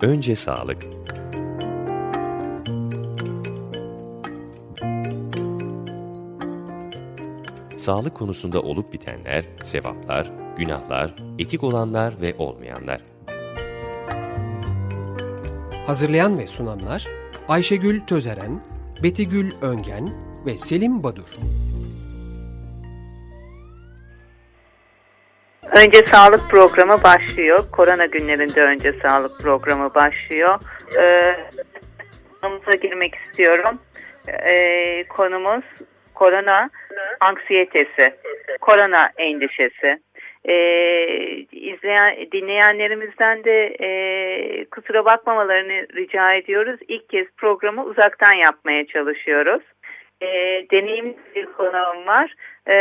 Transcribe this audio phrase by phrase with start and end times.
[0.00, 0.84] Önce Sağlık
[7.76, 13.00] Sağlık konusunda olup bitenler, sevaplar, günahlar, etik olanlar ve olmayanlar.
[15.86, 17.06] Hazırlayan ve sunanlar
[17.48, 18.60] Ayşegül Tözeren,
[19.02, 20.14] Betigül Öngen
[20.46, 21.36] ve Selim Badur.
[25.84, 27.64] Önce sağlık programı başlıyor.
[27.72, 30.58] Korona günlerinde önce sağlık programı başlıyor.
[30.98, 31.36] Ee,
[32.82, 33.78] girmek istiyorum.
[34.28, 35.64] Ee, konumuz
[36.14, 36.70] korona
[37.20, 38.14] anksiyetesi,
[38.60, 39.98] korona endişesi.
[40.44, 41.04] Ee,
[41.52, 43.88] izleyen dinleyenlerimizden de e,
[44.64, 46.80] kusura bakmamalarını rica ediyoruz.
[46.88, 49.62] İlk kez programı uzaktan yapmaya çalışıyoruz.
[50.20, 50.26] E,
[50.70, 52.34] deneyimli bir konuğum var.
[52.66, 52.74] E,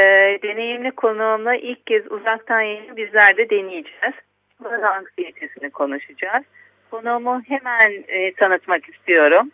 [0.43, 4.15] deneyimli konuğumla ilk kez uzaktan yayını bizler de deneyeceğiz.
[4.63, 6.43] Korona anksiyetesini konuşacağız.
[6.91, 9.51] Konuğumu hemen e, tanıtmak istiyorum.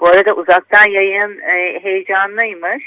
[0.00, 2.84] Bu arada uzaktan yayın e, heyecanlıymış.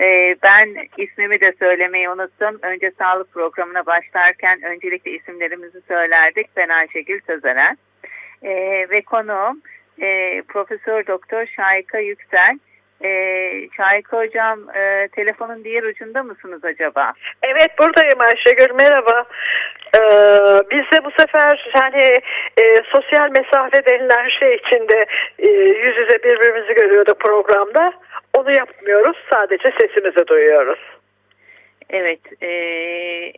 [0.00, 2.58] E, ben ismimi de söylemeyi unuttum.
[2.62, 6.46] Önce sağlık programına başlarken öncelikle isimlerimizi söylerdik.
[6.56, 7.76] Ben Ayşegül Tözeren.
[8.42, 8.50] E,
[8.90, 9.62] ve konuğum
[10.00, 12.58] e, Profesör Doktor Şayka Yüksel.
[13.04, 13.10] E,
[13.76, 17.12] Şayka Hocam e, telefonun diğer ucunda mısınız acaba?
[17.42, 19.24] Evet buradayım Ayşegül merhaba.
[19.94, 20.00] Ee,
[20.70, 22.04] biz de bu sefer hani
[22.56, 25.06] e, sosyal mesafe denilen şey içinde
[25.38, 27.92] e, yüz yüze birbirimizi görüyorduk programda.
[28.38, 30.78] Onu yapmıyoruz sadece sesimizi duyuyoruz.
[31.90, 32.48] Evet, e,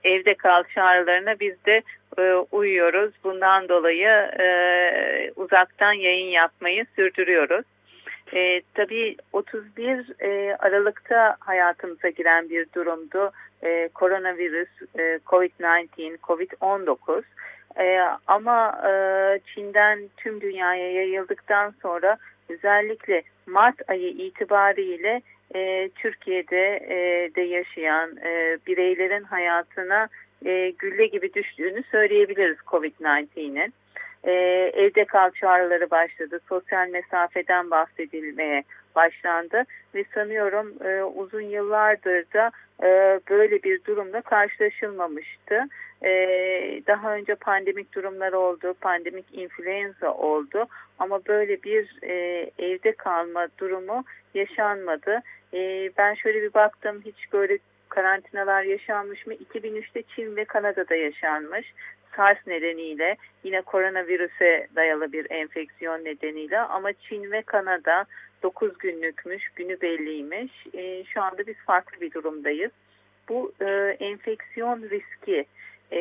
[0.04, 1.82] evde kal çağrılarına biz de
[2.18, 3.12] e, uyuyoruz.
[3.24, 4.08] Bundan dolayı
[4.40, 4.46] e,
[5.36, 7.64] uzaktan yayın yapmayı sürdürüyoruz.
[8.34, 13.30] E, tabii 31 e, Aralık'ta hayatımıza giren bir durumdu.
[13.62, 14.68] E, koronavirüs,
[14.98, 17.22] e, COVID-19, COVID-19.
[17.78, 18.92] E, ama e,
[19.54, 22.16] Çin'den tüm dünyaya yayıldıktan sonra
[22.48, 25.22] özellikle Mart ayı itibariyle
[25.54, 30.08] e, Türkiye'de e, de yaşayan e, bireylerin hayatına
[30.44, 33.72] e, gülle gibi düştüğünü söyleyebiliriz COVID-19'in.
[34.26, 34.32] E,
[34.74, 38.64] evde kal çağrıları başladı, sosyal mesafeden bahsedilmeye
[38.94, 39.64] başlandı
[39.94, 42.50] ve sanıyorum e, uzun yıllardır da
[42.82, 45.68] e, böyle bir durumla karşılaşılmamıştı.
[46.04, 46.10] E,
[46.86, 50.66] daha önce pandemik durumlar oldu, pandemik influenza oldu
[50.98, 54.04] ama böyle bir e, evde kalma durumu
[54.34, 55.22] yaşanmadı.
[55.54, 57.58] E, ben şöyle bir baktım hiç böyle
[57.88, 59.34] karantinalar yaşanmış mı?
[59.34, 61.72] 2003'te Çin ve Kanada'da yaşanmış.
[62.16, 68.06] SARS nedeniyle yine koronavirüse dayalı bir enfeksiyon nedeniyle ama Çin ve Kanada
[68.42, 70.52] 9 günlükmüş, günü belliymiş.
[70.74, 72.70] E, şu anda biz farklı bir durumdayız.
[73.28, 75.46] Bu e, enfeksiyon riski
[75.92, 76.00] e,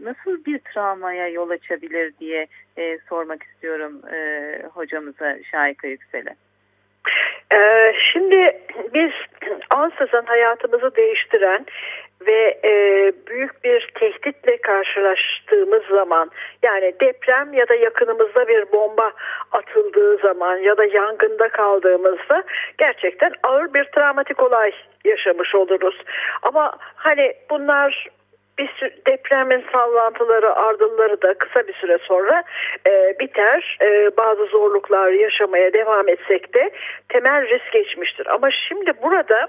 [0.00, 2.46] nasıl bir travmaya yol açabilir diye
[2.78, 6.36] e, sormak istiyorum e, hocamıza Şahika Yüksel'e.
[7.54, 8.60] Ee, şimdi
[8.94, 9.12] biz
[9.70, 11.66] ansızın hayatımızı değiştiren
[12.26, 12.72] ve e,
[13.26, 16.30] büyük bir tehditle karşılaştığımız zaman
[16.62, 19.12] yani deprem ya da yakınımızda bir bomba
[19.52, 22.42] atıldığı zaman ya da yangında kaldığımızda
[22.78, 24.72] gerçekten ağır bir travmatik olay
[25.04, 26.02] yaşamış oluruz.
[26.42, 28.06] Ama hani bunlar
[28.58, 28.70] bir
[29.06, 32.44] depremin sallantıları ardılları da kısa bir süre sonra
[32.86, 33.78] e, biter.
[33.82, 36.70] E, bazı zorluklar yaşamaya devam etsek de
[37.08, 38.26] temel risk geçmiştir.
[38.26, 39.48] Ama şimdi burada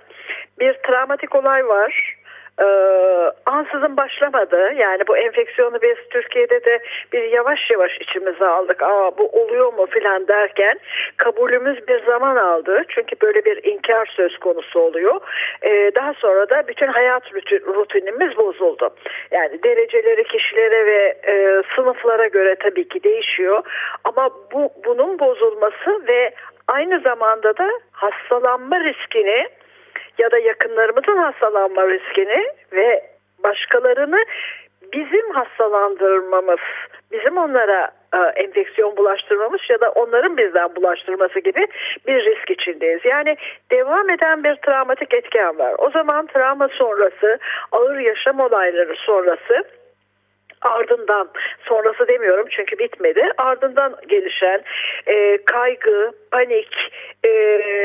[0.59, 2.17] bir travmatik olay var
[2.61, 2.67] e,
[3.45, 4.73] ansızın başlamadı.
[4.77, 6.79] Yani bu enfeksiyonu biz Türkiye'de de
[7.13, 8.81] bir yavaş yavaş içimize aldık.
[8.81, 10.79] Aa bu oluyor mu filan derken
[11.17, 12.83] kabulümüz bir zaman aldı.
[12.87, 15.21] Çünkü böyle bir inkar söz konusu oluyor.
[15.61, 17.23] E, daha sonra da bütün hayat
[17.67, 18.89] rutinimiz bozuldu.
[19.31, 23.63] Yani dereceleri kişilere ve e, sınıflara göre tabii ki değişiyor.
[24.03, 26.31] Ama bu bunun bozulması ve
[26.67, 29.47] aynı zamanda da hastalanma riskini
[30.17, 33.03] ya da yakınlarımızın hastalanma riskini ve
[33.43, 34.25] başkalarını
[34.93, 36.59] bizim hastalandırmamız,
[37.11, 41.67] bizim onlara e, enfeksiyon bulaştırmamız ya da onların bizden bulaştırması gibi
[42.07, 43.05] bir risk içindeyiz.
[43.05, 43.37] Yani
[43.71, 45.75] devam eden bir travmatik etken var.
[45.77, 47.39] O zaman travma sonrası,
[47.71, 49.63] ağır yaşam olayları sonrası
[50.61, 51.29] ardından
[51.65, 54.63] sonrası demiyorum çünkü bitmedi ardından gelişen
[55.07, 56.91] e, kaygı, panik,
[57.25, 57.29] e,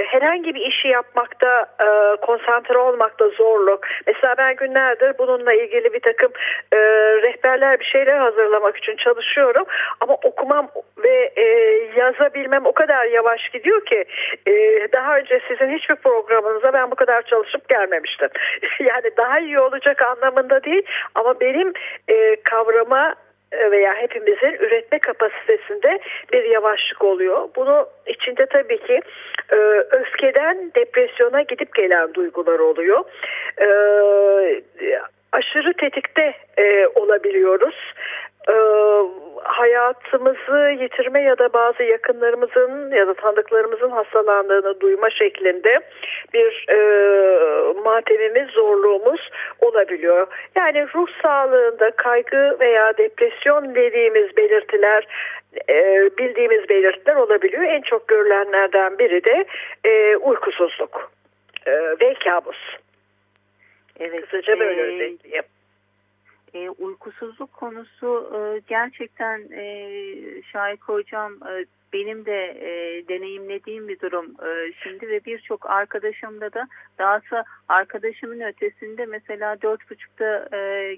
[0.09, 3.81] herhangi bir işi yapmakta e, konsantre olmakta zorluk.
[4.07, 6.33] Mesela ben günlerdir bununla ilgili bir takım
[6.73, 6.79] e,
[7.23, 9.65] rehberler bir şeyler hazırlamak için çalışıyorum
[10.01, 10.69] ama okumam
[11.05, 11.45] ve e,
[11.97, 14.05] yazabilmem o kadar yavaş gidiyor ki
[14.47, 14.53] e,
[14.93, 18.29] daha önce sizin hiçbir programınıza ben bu kadar çalışıp gelmemiştim.
[18.81, 20.83] yani daha iyi olacak anlamında değil
[21.15, 21.73] ama benim
[22.09, 23.15] e, kavrama
[23.71, 25.99] veya hepimizin üretme kapasitesinde
[26.33, 27.49] bir yavaşlık oluyor.
[27.57, 29.01] Bunu içinde tabii ki
[29.53, 29.57] e,
[29.91, 33.05] öfkeden depresyona gidip gelen duygular oluyor.
[33.61, 33.67] E,
[35.33, 37.95] aşırı tetikte e, olabiliyoruz.
[38.49, 38.55] E,
[39.43, 45.81] hayatımızı yitirme ya da bazı yakınlarımızın ya da tanıdıklarımızın hastalandığını duyma şeklinde
[46.35, 46.79] bir e,
[47.85, 49.31] matemimiz, zorluğumuz
[49.61, 50.27] olabiliyor.
[50.57, 55.07] Yani ruh sağlığında kaygı veya depresyon dediğimiz belirtiler
[55.69, 57.63] e, bildiğimiz belirtiler olabiliyor.
[57.63, 59.45] En çok görülenlerden biri de
[59.85, 61.11] e, uykusuzluk
[61.67, 62.59] e, ve kabus.
[64.01, 65.45] Evet, Kısaca böyle e, özetleyeyim.
[66.55, 69.63] E, uykusuzluk konusu e, gerçekten e,
[70.53, 76.69] Şahik Hocam e, benim de e, deneyimlediğim bir durum e, şimdi ve birçok arkadaşımda da
[76.99, 80.97] dahası arkadaşımın ötesinde mesela dört buçukta e,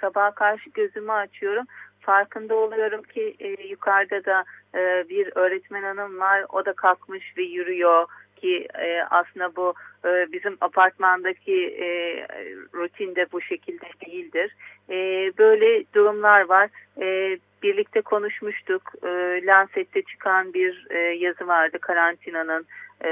[0.00, 1.64] sabaha karşı gözümü açıyorum
[2.00, 4.44] farkında oluyorum ki e, yukarıda da
[4.74, 8.06] e, bir öğretmen hanım var o da kalkmış ve yürüyor
[8.36, 11.86] ki e, aslında bu e, bizim apartmandaki e,
[12.74, 14.56] rutinde bu şekilde değildir.
[14.90, 14.96] E,
[15.38, 16.68] böyle durumlar var.
[17.00, 18.92] E, birlikte konuşmuştuk.
[19.02, 19.08] E,
[19.46, 22.66] Lancet'te çıkan bir e, yazı vardı karantinanın
[23.04, 23.10] e,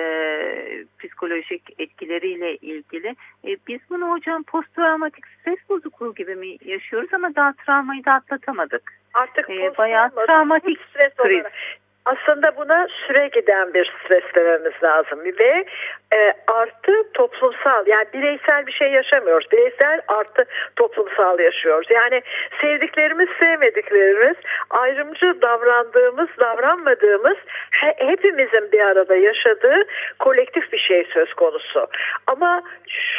[0.99, 3.17] psikolojik etkileriyle ilgili.
[3.45, 8.93] E, biz bunu hocam posttraumatik stres bozukluğu gibi mi yaşıyoruz ama daha travmayı da atlatamadık.
[9.15, 11.53] Artık e, bayağı travmatik stres olarak
[12.05, 15.65] aslında buna süre giden bir stres dememiz lazım ve
[16.15, 19.53] e, artı toplumsal yani bireysel bir şey yaşamıyoruz.
[19.53, 20.45] Bireysel artı
[20.77, 21.91] toplumsal yaşıyoruz.
[21.91, 22.23] Yani
[22.61, 24.37] sevdiklerimiz sevmediklerimiz
[24.71, 27.37] ayrımcı davrandığımız davranmadığımız
[27.71, 29.85] he, hepimizin bir arada yaşadığı
[30.19, 31.87] kolektif bir şey söz konusu.
[32.27, 32.63] Ama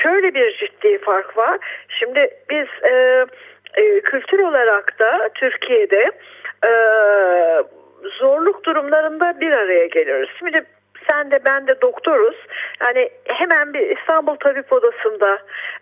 [0.03, 1.57] şöyle bir ciddi fark var.
[1.89, 3.25] Şimdi biz e,
[3.73, 6.11] e, kültür olarak da Türkiye'de
[6.65, 6.71] e,
[8.09, 10.29] zorluk durumlarında bir araya geliriz.
[10.39, 10.63] Şimdi
[11.09, 12.35] sen de ben de doktoruz.
[12.81, 15.39] Yani hemen bir İstanbul Tabip Odası'nda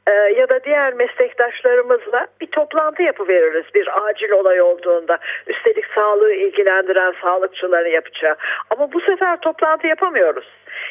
[0.07, 5.17] e, ya da diğer meslektaşlarımızla bir toplantı yapıveririz bir acil olay olduğunda.
[5.47, 8.35] Üstelik sağlığı ilgilendiren sağlıkçıları yapacağı.
[8.69, 10.47] Ama bu sefer toplantı yapamıyoruz.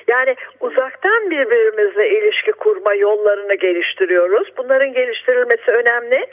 [0.08, 4.48] Yani uzaktan birbirimizle ilişki kurma yollarını geliştiriyoruz.
[4.56, 6.26] Bunların geliştirilmesi önemli.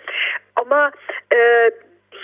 [0.55, 0.91] Ama
[1.33, 1.69] e,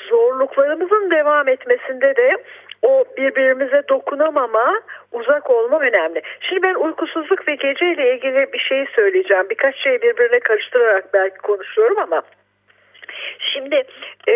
[0.09, 2.37] zorluklarımızın devam etmesinde de
[2.81, 6.21] o birbirimize dokunamama, uzak olma önemli.
[6.39, 9.49] Şimdi ben uykusuzluk ve geceyle ilgili bir şey söyleyeceğim.
[9.49, 12.21] Birkaç şeyi birbirine karıştırarak belki konuşuyorum ama
[13.53, 13.83] şimdi
[14.27, 14.35] e,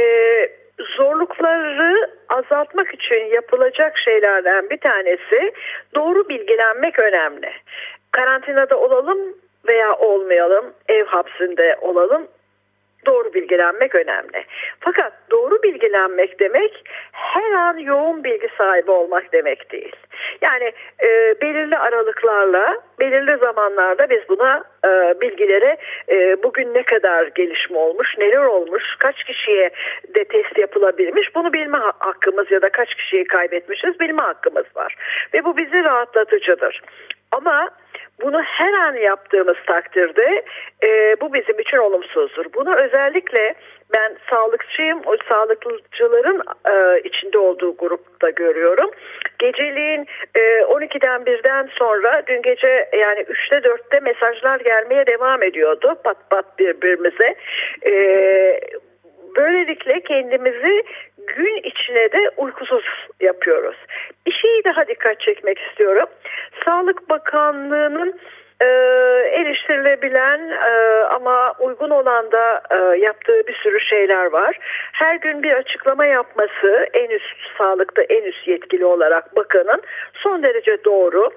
[0.98, 5.54] zorlukları azaltmak için yapılacak şeylerden bir tanesi
[5.96, 7.52] doğru bilgilenmek önemli.
[8.12, 9.20] Karantinada olalım
[9.68, 12.28] veya olmayalım, ev hapsinde olalım
[13.08, 14.46] doğru bilgilenmek önemli.
[14.80, 19.96] Fakat doğru bilgilenmek demek her an yoğun bilgi sahibi olmak demek değil.
[20.42, 20.72] Yani
[21.04, 25.78] e, belirli aralıklarla, belirli zamanlarda biz buna e, bilgilere
[26.10, 29.70] e, bugün ne kadar gelişme olmuş, neler olmuş, kaç kişiye
[30.16, 34.96] de test yapılabilmiş bunu bilme hakkımız ya da kaç kişiyi kaybetmişiz bilme hakkımız var.
[35.34, 36.82] Ve bu bizi rahatlatıcıdır.
[37.32, 37.70] Ama
[38.22, 40.44] bunu her an yaptığımız takdirde
[40.84, 42.46] e, bu bizim için olumsuzdur.
[42.54, 43.56] Bunu özellikle
[43.96, 48.92] ben sağlıkçıyım, o sağlıkçıların e, içinde olduğu grupta görüyorum.
[49.40, 56.30] Geceliğin e, 12'den birden sonra dün gece yani 3'te 4'te mesajlar gelmeye devam ediyordu pat
[56.30, 57.36] pat birbirimize.
[57.86, 57.94] E,
[59.36, 60.84] böylelikle kendimizi
[61.28, 62.86] gün içine de uykusuz
[63.20, 63.76] yapıyoruz.
[64.28, 66.08] Bir şeyi daha dikkat çekmek istiyorum.
[66.68, 68.20] Sağlık Bakanlığı'nın
[68.62, 68.66] e,
[69.32, 74.60] eleştirilebilen e, ama uygun olan da e, yaptığı bir sürü şeyler var.
[74.92, 79.82] Her gün bir açıklama yapması en üst sağlıkta en üst yetkili olarak bakanın
[80.14, 81.30] son derece doğru.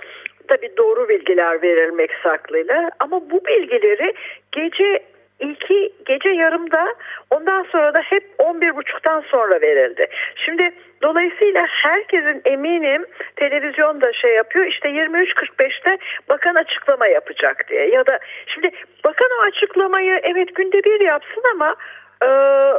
[0.49, 4.15] Tabi doğru bilgiler verilmek saklıyla ama bu bilgileri
[4.53, 5.03] gece
[5.41, 6.95] İlki gece yarımda
[7.31, 10.07] ondan sonra da hep 11.30'dan sonra verildi.
[10.37, 10.73] Şimdi
[11.03, 18.71] dolayısıyla herkesin eminim televizyonda şey yapıyor işte 23.45'te bakan açıklama yapacak diye ya da şimdi
[19.05, 21.77] bakan o açıklamayı evet günde bir yapsın ama
[22.23, 22.27] e,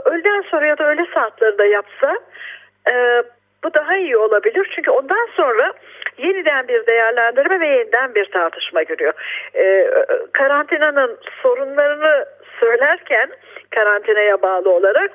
[0.10, 2.20] öğleden sonra ya da öğle saatlerinde yapsa
[2.92, 3.24] e,
[3.63, 5.74] bu daha iyi olabilir çünkü ondan sonra
[6.18, 9.13] yeniden bir değerlendirme ve yeniden bir tartışma giriyor.
[9.56, 9.92] Ee,
[10.34, 12.25] karantinanın sorunlarını
[12.60, 13.30] söylerken
[13.70, 15.12] karantinaya bağlı olarak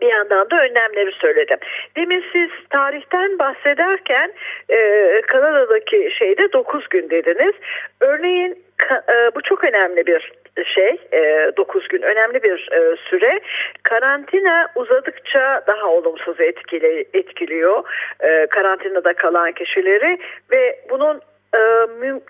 [0.00, 1.58] bir yandan da önlemleri söyledim.
[1.96, 4.32] Demin siz tarihten bahsederken
[4.68, 4.78] e,
[5.20, 7.54] Kanada'daki şeyde 9 gün dediniz.
[8.00, 10.32] Örneğin e, bu çok önemli bir
[10.64, 13.40] şey e, 9 gün önemli bir e, süre
[13.82, 17.82] karantina uzadıkça daha olumsuz etkili, etkiliyor
[18.20, 20.18] e, karantinada kalan kişileri
[20.50, 21.20] ve bunun
[21.54, 21.60] e,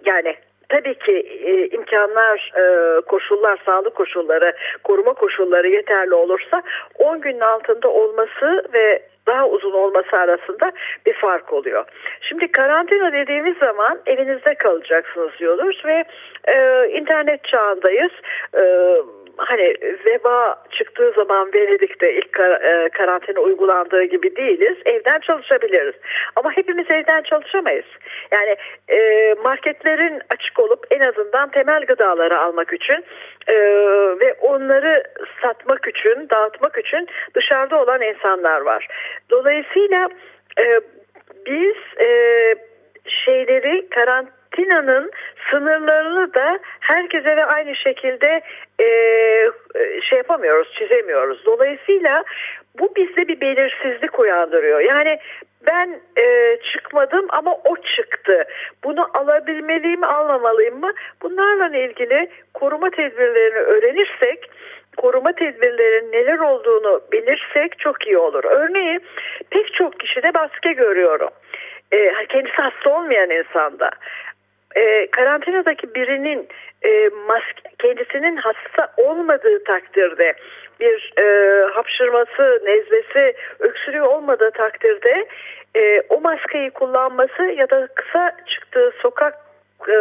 [0.05, 0.37] yani
[0.69, 1.13] tabii ki
[1.45, 4.53] e, imkanlar, e, koşullar, sağlık koşulları,
[4.85, 6.63] koruma koşulları yeterli olursa
[6.99, 10.73] 10 günün altında olması ve daha uzun olması arasında
[11.07, 11.85] bir fark oluyor.
[12.21, 16.05] Şimdi karantina dediğimiz zaman evinizde kalacaksınız diyoruz ve
[16.49, 18.13] e, internet çağındayız.
[18.55, 18.63] E,
[19.39, 24.77] hani veba çıktığı zaman Venedik'te ilk kar, e, karantina uygulandığı gibi değiliz.
[24.85, 25.95] Evden çalışabiliriz.
[26.37, 27.87] Ama hepimiz evden çalışamayız.
[28.33, 28.57] Yani
[28.89, 33.05] e, marketlerin açık olup en azından temel gıdaları almak için
[33.47, 33.55] e,
[34.21, 35.03] ve onları
[35.43, 38.89] satmak için, dağıtmak için dışarıda olan insanlar var.
[39.31, 40.09] Dolayısıyla
[40.63, 40.81] e,
[41.47, 42.09] biz e,
[43.09, 43.89] şeyleri
[44.59, 45.11] karantinanın
[45.51, 48.41] sınırlarını da herkese ve aynı şekilde
[48.81, 48.87] e,
[50.03, 51.47] şey yapamıyoruz, çizemiyoruz.
[51.47, 52.25] Dolayısıyla
[52.79, 54.81] bu bizde bir belirsizlik uyandırıyor.
[54.81, 55.19] Yani
[55.67, 58.45] ben e, çıkmadım ama o çıktı.
[58.85, 60.93] Bunu alabilmeliyim, almamalıyım mı?
[61.23, 64.51] Bunlarla ilgili koruma tedbirlerini öğrenirsek
[64.97, 68.45] koruma tedbirlerinin neler olduğunu bilirsek çok iyi olur.
[68.45, 69.01] Örneğin
[69.51, 71.29] pek çok kişide maske görüyorum.
[71.93, 73.91] E, kendisi hasta olmayan insanda.
[74.77, 76.49] E, karantinadaki birinin
[76.83, 80.35] e, maske, kendisinin hasta olmadığı takdirde
[80.81, 81.25] bir e,
[81.65, 85.27] hapşırması, nezlesi, öksürüğü olmadığı takdirde
[85.77, 89.35] e, o maskeyi kullanması ya da kısa çıktığı sokak
[89.89, 89.93] e,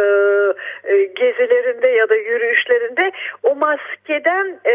[0.84, 4.74] e, gezilerinde ya da yürüyüşlerinde o maskeden e,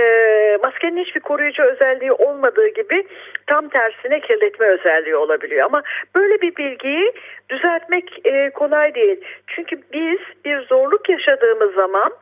[0.84, 3.08] maskenin hiçbir koruyucu özelliği olmadığı gibi
[3.48, 5.66] tam tersine kirletme özelliği olabiliyor.
[5.66, 5.84] Ama
[6.16, 7.14] böyle bir bilgiyi
[7.50, 9.22] düzeltmek e, kolay değil.
[9.48, 12.14] Çünkü biz bir zorluk yaşadığımız zaman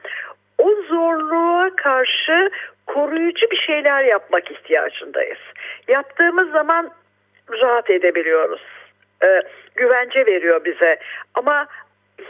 [0.57, 2.49] o zorluğa karşı
[2.87, 5.39] koruyucu bir şeyler yapmak ihtiyacındayız.
[5.87, 6.91] Yaptığımız zaman
[7.61, 8.61] rahat edebiliyoruz.
[9.23, 9.41] Ee,
[9.75, 10.99] güvence veriyor bize.
[11.33, 11.67] Ama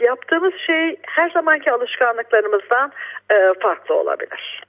[0.00, 2.92] yaptığımız şey her zamanki alışkanlıklarımızdan
[3.30, 4.62] e, farklı olabilir.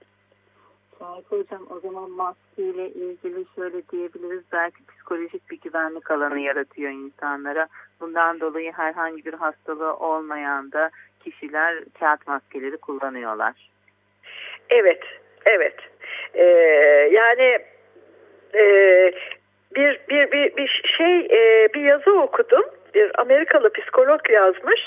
[1.04, 7.68] Şahit Hocam o zaman maskeyle ilgili şöyle diyebiliriz belki psikolojik bir güvenlik alanı yaratıyor insanlara.
[8.00, 10.90] Bundan dolayı herhangi bir hastalığı olmayan da
[11.24, 13.70] kişiler kağıt maskeleri kullanıyorlar.
[14.70, 15.04] Evet,
[15.46, 15.76] evet.
[16.34, 16.44] Ee,
[17.12, 17.60] yani
[18.54, 18.64] e,
[19.76, 22.66] bir, bir, bir, bir şey e, bir yazı okudum.
[22.96, 24.82] Bir Amerikalı psikolog yazmış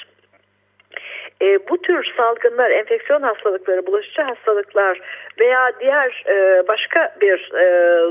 [1.42, 5.00] e, bu tür salgınlar, enfeksiyon hastalıkları, bulaşıcı hastalıklar
[5.40, 7.66] veya diğer e, başka bir e,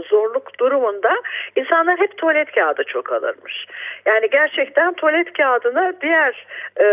[0.10, 1.16] zorluk durumunda
[1.56, 3.66] insanlar hep tuvalet kağıdı çok alırmış.
[4.06, 6.48] Yani gerçekten tuvalet kağıdını diğer
[6.80, 6.86] e,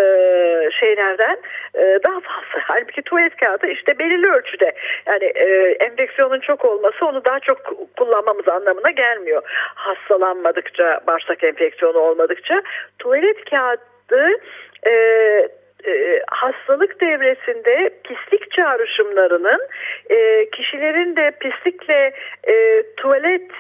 [0.80, 1.36] şeylerden
[1.74, 2.62] e, daha fazla.
[2.62, 4.72] Halbuki tuvalet kağıdı işte belirli ölçüde
[5.06, 7.58] yani e, enfeksiyonun çok olması onu daha çok
[7.96, 9.42] kullanmamız anlamına gelmiyor.
[9.74, 12.62] Hastalanmadıkça, bağırsak enfeksiyonu olmadıkça
[12.98, 14.28] tuvalet kağıdı
[14.86, 14.92] e,
[15.86, 19.60] e, hastalık devresinde pislik çağrışımlarının
[20.10, 22.12] e, kişilerin de pislikle
[22.48, 23.50] e, tuvalet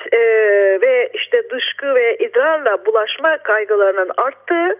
[0.82, 4.78] ve işte dışkı ve idrarla bulaşma kaygılarının arttığı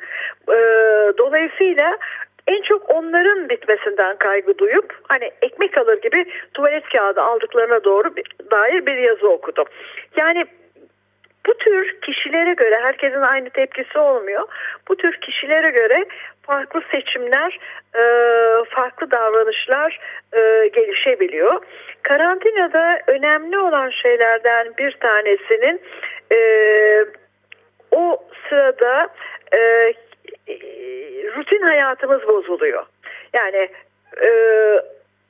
[1.19, 1.99] dolayısıyla
[2.47, 8.15] en çok onların bitmesinden kaygı duyup hani ekmek alır gibi tuvalet kağıdı aldıklarına doğru
[8.51, 9.65] dair bir yazı okudum.
[10.17, 10.45] Yani
[11.47, 14.49] bu tür kişilere göre herkesin aynı tepkisi olmuyor.
[14.89, 16.05] Bu tür kişilere göre
[16.43, 17.59] farklı seçimler,
[17.95, 18.03] e,
[18.65, 19.99] farklı davranışlar
[20.33, 21.63] e, gelişebiliyor.
[22.03, 25.81] Karantinada önemli olan şeylerden bir tanesinin
[26.33, 26.39] e,
[27.91, 29.09] o sırada
[31.37, 32.87] rutin hayatımız bozuluyor.
[33.33, 33.69] Yani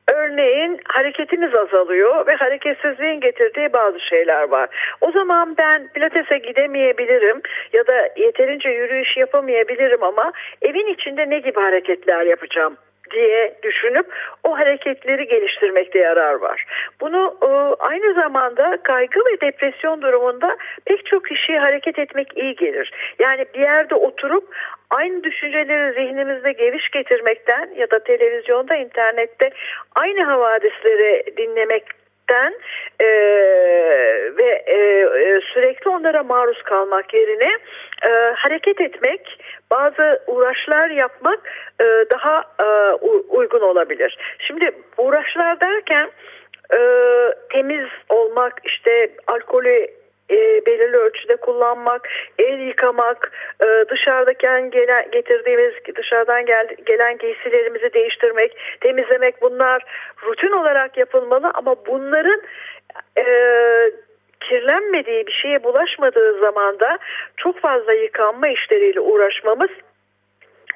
[0.08, 4.68] Örneğin hareketimiz azalıyor ve hareketsizliğin getirdiği bazı şeyler var.
[5.00, 7.40] O zaman ben pilatese gidemeyebilirim
[7.72, 10.32] ya da yeterince yürüyüş yapamayabilirim ama
[10.62, 12.76] evin içinde ne gibi hareketler yapacağım
[13.12, 14.06] diye düşünüp
[14.44, 16.64] o hareketleri geliştirmekte yarar var.
[17.00, 17.46] Bunu e,
[17.82, 22.92] aynı zamanda kaygı ve depresyon durumunda pek çok kişiye hareket etmek iyi gelir.
[23.18, 24.54] Yani bir yerde oturup
[24.90, 29.50] aynı düşünceleri zihnimizde geviş getirmekten ya da televizyonda, internette
[29.94, 32.01] aynı havadisleri dinlemek
[33.00, 33.06] e,
[34.38, 37.58] ve e, e, sürekli onlara maruz kalmak yerine
[38.02, 39.38] e, hareket etmek,
[39.70, 41.40] bazı uğraşlar yapmak
[41.80, 42.92] e, daha e,
[43.28, 44.18] uygun olabilir.
[44.38, 46.10] Şimdi uğraşlar derken
[46.72, 46.78] e,
[47.50, 49.86] temiz olmak, işte alkolü
[50.32, 52.08] e, belirli ölçüde kullanmak,
[52.38, 53.32] el yıkamak,
[53.64, 59.82] e, dışarıdaki gelen, getirdiğimiz dışarıdan gel, gelen giysilerimizi değiştirmek, temizlemek bunlar
[60.22, 62.42] rutin olarak yapılmalı ama bunların
[63.18, 63.24] e,
[64.40, 66.98] kirlenmediği bir şeye bulaşmadığı zaman da
[67.36, 69.70] çok fazla yıkanma işleriyle uğraşmamız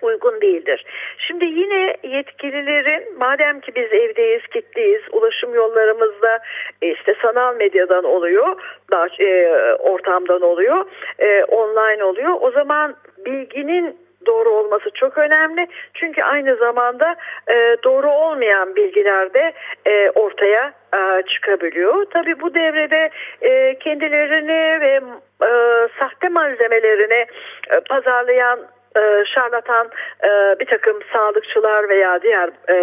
[0.03, 0.85] uygun değildir.
[1.19, 6.39] Şimdi yine yetkililerin madem ki biz evdeyiz, kitliyiz, ulaşım yollarımızda
[6.83, 8.57] e, işte sanal medyadan oluyor,
[8.93, 10.85] daha e, ortamdan oluyor,
[11.19, 12.33] e, online oluyor.
[12.41, 15.67] O zaman bilginin doğru olması çok önemli.
[15.95, 17.17] Çünkü aynı zamanda
[17.49, 19.53] e, doğru olmayan bilgiler de
[19.87, 22.05] e, ortaya e, çıkabiliyor.
[22.05, 23.11] Tabi bu devrede
[23.43, 25.01] e, kendilerini ve
[25.43, 25.51] e,
[25.99, 27.27] sahte malzemelerini
[27.71, 28.59] e, pazarlayan
[28.97, 29.91] e, şarlatan
[30.25, 32.77] e, bir takım sağlıkçılar veya diğer e,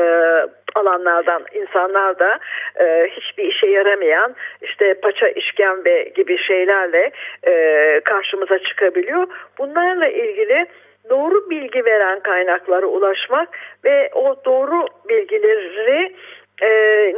[0.75, 2.39] alanlardan insanlar da
[2.79, 7.11] e, hiçbir işe yaramayan işte paça işkembe gibi şeylerle
[7.47, 9.27] e, karşımıza çıkabiliyor.
[9.57, 10.65] Bunlarla ilgili
[11.09, 13.49] doğru bilgi veren kaynaklara ulaşmak
[13.85, 16.15] ve o doğru bilgileri
[16.61, 16.69] e,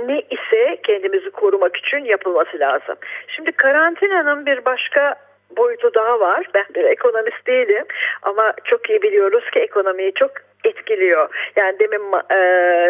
[0.07, 2.95] ne ise kendimizi korumak için yapılması lazım.
[3.27, 5.15] Şimdi karantinanın bir başka
[5.57, 6.49] boyutu daha var.
[6.53, 7.85] Ben bir ekonomist değilim
[8.21, 10.31] ama çok iyi biliyoruz ki ekonomiyi çok
[10.65, 11.51] etkiliyor.
[11.55, 12.39] Yani demin e,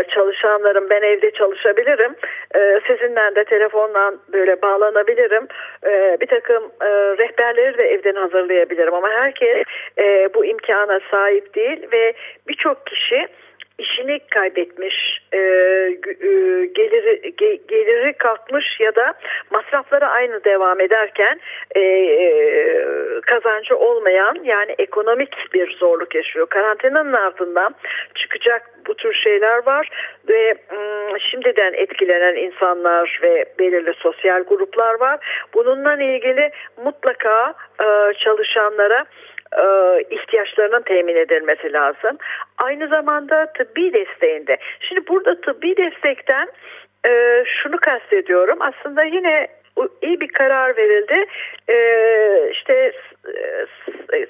[0.10, 2.16] çalışanlarım ben evde çalışabilirim.
[2.56, 5.48] E, sizinle de telefonla böyle bağlanabilirim.
[5.86, 9.64] E, bir takım e, rehberleri de evden hazırlayabilirim ama herkes
[9.98, 12.14] e, bu imkana sahip değil ve
[12.48, 13.28] birçok kişi
[13.78, 15.40] işini kaybetmiş, e, e,
[16.66, 19.14] geliri ge, geliri kalkmış ya da
[19.50, 21.40] masrafları aynı devam ederken
[21.76, 26.48] e, e, kazancı olmayan yani ekonomik bir zorluk yaşıyor.
[26.50, 27.76] Karantinanın ardından
[28.16, 29.90] çıkacak bu tür şeyler var
[30.30, 30.56] ve
[31.32, 35.20] şimdiden etkilenen insanlar ve belirli sosyal gruplar var.
[35.54, 36.52] Bununla ilgili
[36.84, 39.06] mutlaka e, çalışanlara
[39.58, 39.66] e,
[40.10, 42.18] ihtiyaçlarının temin edilmesi lazım.
[42.58, 44.58] Aynı zamanda tıbbi desteğinde.
[44.80, 46.48] Şimdi burada tıbbi destekten
[47.06, 48.58] e, şunu kastediyorum.
[48.62, 49.48] Aslında yine
[50.02, 51.26] iyi bir karar verildi.
[51.70, 52.92] Ee, işte
[54.14, 54.26] e,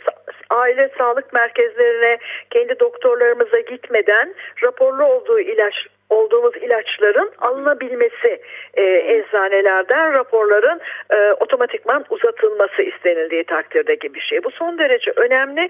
[0.50, 2.18] aile sağlık merkezlerine
[2.50, 5.76] kendi doktorlarımıza gitmeden raporlu olduğu ilaç
[6.10, 8.42] olduğumuz ilaçların alınabilmesi
[8.74, 14.44] e, eczanelerden raporların e, otomatikman uzatılması istenildiği takdirde gibi bir şey.
[14.44, 15.70] Bu son derece önemli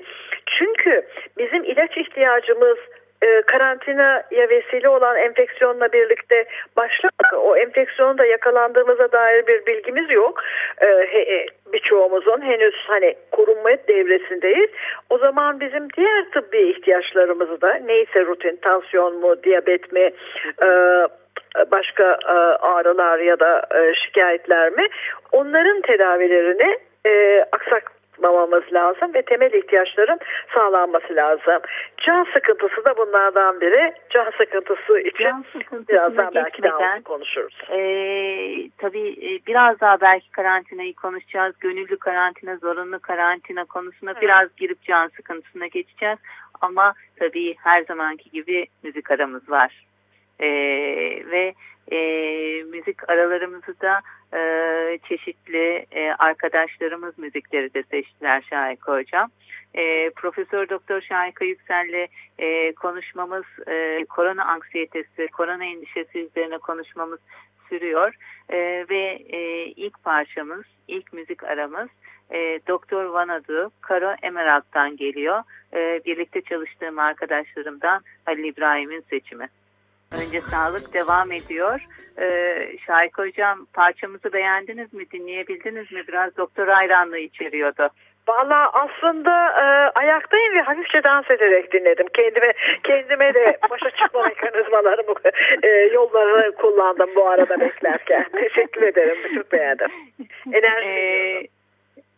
[0.58, 1.08] çünkü
[1.38, 2.78] bizim ilaç ihtiyacımız
[3.22, 6.46] e, karantinaya vesile olan enfeksiyonla birlikte
[6.78, 7.38] başlamadı.
[7.38, 10.44] O enfeksiyonda yakalandığımıza dair bir bilgimiz yok.
[10.82, 14.70] E, he, birçoğumuzun henüz hani korunma devresindeyiz.
[15.10, 20.12] O zaman bizim diğer tıbbi ihtiyaçlarımızı da neyse rutin tansiyon mu, diyabet mi,
[20.64, 20.68] e,
[21.72, 22.34] başka e,
[22.66, 24.88] ağrılar ya da e, şikayetler mi
[25.32, 30.20] onların tedavilerini e, aksak tutmamamız lazım ve temel ihtiyaçların
[30.54, 31.62] sağlanması lazım.
[31.98, 33.94] Can sıkıntısı da bunlardan biri.
[34.10, 35.46] Can sıkıntısı için Can
[35.90, 37.62] birazdan belki daha konuşuruz.
[37.70, 37.80] E,
[38.78, 41.56] tabii e, biraz daha belki karantinayı konuşacağız.
[41.60, 44.22] Gönüllü karantina, zorunlu karantina konusuna evet.
[44.22, 46.20] biraz girip can sıkıntısına geçeceğiz.
[46.62, 49.86] Ama tabii her zamanki gibi müzik aramız var.
[50.40, 50.48] E,
[51.32, 51.54] ve
[51.92, 51.98] e,
[52.64, 54.02] müzik aralarımızı da
[54.34, 59.30] e, çeşitli e, arkadaşlarımız müzikleri de seçtiler Şahika Hocam.
[59.74, 62.08] E, Profesör Doktor Şahika Yüksel'le
[62.40, 67.20] e, konuşmamız e, korona anksiyetesi, korona endişesi üzerine konuşmamız
[67.70, 68.14] sürüyor.
[68.50, 71.90] E, ve e, ilk parçamız, ilk müzik aramız
[72.32, 75.44] e, Doktor Vanadu, Karo Emerald'dan geliyor.
[75.74, 79.48] E, birlikte çalıştığım arkadaşlarımdan Halil İbrahim'in seçimi.
[80.12, 81.82] Önce sağlık devam ediyor.
[82.20, 85.12] Ee, Şahik Hocam parçamızı beğendiniz mi?
[85.12, 86.08] Dinleyebildiniz mi?
[86.08, 87.90] Biraz doktor hayranlığı içeriyordu.
[88.28, 89.66] Valla aslında e,
[90.00, 92.08] ayaktayım ve hafifçe dans ederek dinledim.
[92.14, 95.14] Kendime kendime de başa çıkma mekanizmalarımı,
[95.64, 98.26] e, yollarını kullandım bu arada beklerken.
[98.32, 99.36] Teşekkür ederim.
[99.36, 99.90] Çok beğendim.
[100.54, 100.88] Enerji.
[100.88, 101.48] Ee,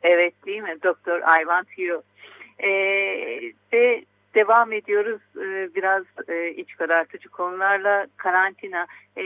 [0.04, 0.76] evet değil mi?
[0.84, 2.02] Doktor I want you.
[2.60, 2.69] Ee,
[3.73, 4.02] ve
[4.38, 8.88] devam ediyoruz e, biraz e, iç karartıcı konularla karantina.
[9.17, 9.26] E,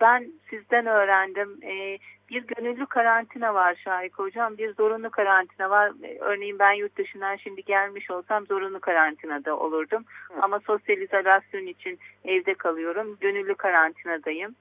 [0.00, 1.58] ben sizden öğrendim.
[1.62, 1.98] E,
[2.30, 4.58] bir gönüllü karantina var Şahik Hocam.
[4.58, 5.92] Bir zorunlu karantina var.
[6.20, 10.04] Örneğin ben yurt dışından şimdi gelmiş olsam zorunlu karantinada olurdum.
[10.28, 10.34] Hı.
[10.42, 13.16] Ama sosyal izolasyon için evde kalıyorum.
[13.20, 14.54] Gönüllü karantinadayım.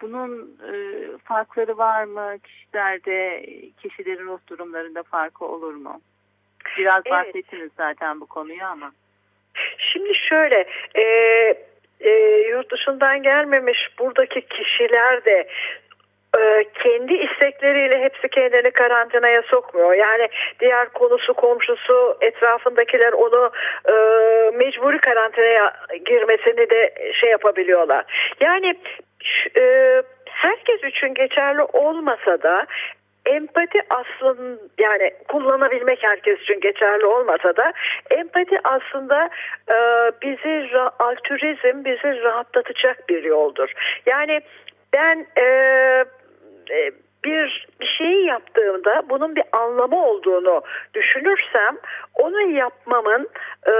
[0.00, 0.58] Bunun
[1.24, 2.38] farkları var mı?
[2.38, 3.46] Kişilerde,
[3.82, 6.00] kişilerin ruh durumlarında farkı olur mu?
[6.76, 7.12] Biraz evet.
[7.12, 8.92] bahsettiniz zaten bu konuyu ama.
[9.78, 11.02] Şimdi şöyle, e,
[12.00, 12.10] e,
[12.50, 15.48] yurt dışından gelmemiş buradaki kişiler de
[16.38, 19.94] e, kendi istekleriyle hepsi kendini karantinaya sokmuyor.
[19.94, 20.28] Yani
[20.60, 23.50] diğer konusu komşusu etrafındakiler onu
[23.88, 23.92] e,
[24.56, 25.72] mecburi karantinaya
[26.06, 28.04] girmesini de şey yapabiliyorlar.
[28.40, 28.74] Yani
[29.56, 29.62] e,
[30.30, 32.66] herkes için geçerli olmasa da
[33.28, 37.72] empati aslında yani kullanabilmek herkes için geçerli olmasa da
[38.10, 39.30] empati aslında
[39.70, 39.76] e,
[40.22, 43.72] bizi altruizm bizi rahatlatacak bir yoldur.
[44.06, 44.40] Yani
[44.92, 45.44] ben e,
[46.70, 46.90] e,
[47.24, 50.62] bir bir şeyi yaptığımda bunun bir anlamı olduğunu
[50.94, 51.78] düşünürsem
[52.14, 53.28] onu yapmamın
[53.66, 53.72] e,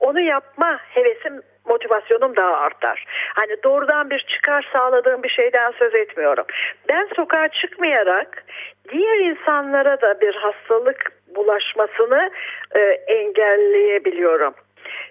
[0.00, 3.04] onu yapma hevesim motivasyonum daha artar.
[3.34, 6.44] Hani doğrudan bir çıkar sağladığım bir şeyden söz etmiyorum.
[6.88, 8.44] Ben sokağa çıkmayarak
[8.88, 12.30] diğer insanlara da bir hastalık bulaşmasını
[12.74, 14.54] e, engelleyebiliyorum.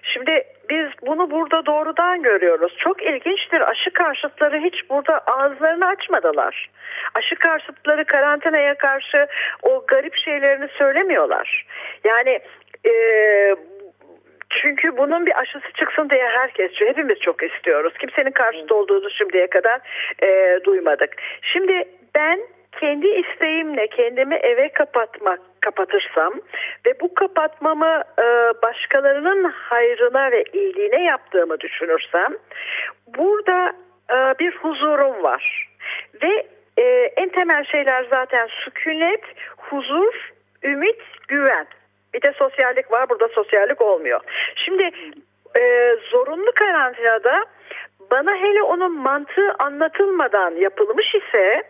[0.02, 2.76] Şimdi biz bunu burada doğrudan görüyoruz.
[2.78, 3.70] Çok ilginçtir.
[3.70, 6.70] Aşı karşıtları hiç burada ağızlarını açmadılar.
[7.14, 9.26] Aşı karşıtları karantinaya karşı
[9.62, 11.66] o garip şeylerini söylemiyorlar.
[12.04, 12.40] Yani
[12.86, 12.92] e,
[14.60, 17.92] çünkü bunun bir aşısı çıksın diye herkes, hepimiz çok istiyoruz.
[17.98, 19.80] Kimsenin karşıt olduğunu şimdiye kadar
[20.22, 21.10] e, duymadık.
[21.42, 21.84] Şimdi
[22.14, 22.40] ben
[22.80, 26.32] kendi isteğimle kendimi eve kapatmak kapatırsam
[26.86, 28.22] ve bu kapatmamı e,
[28.62, 32.36] başkalarının hayrına ve iyiliğine yaptığımı düşünürsem
[33.06, 33.72] burada
[34.10, 35.68] e, bir huzurum var
[36.22, 36.46] ve
[36.78, 36.82] e,
[37.16, 39.24] en temel şeyler zaten sükunet,
[39.56, 41.66] huzur, ümit, güven.
[42.14, 43.08] Bir de sosyallik var.
[43.08, 44.20] Burada sosyallik olmuyor.
[44.64, 44.90] Şimdi
[45.56, 47.44] e, zorunlu karantinada
[48.10, 51.62] bana hele onun mantığı anlatılmadan yapılmış ise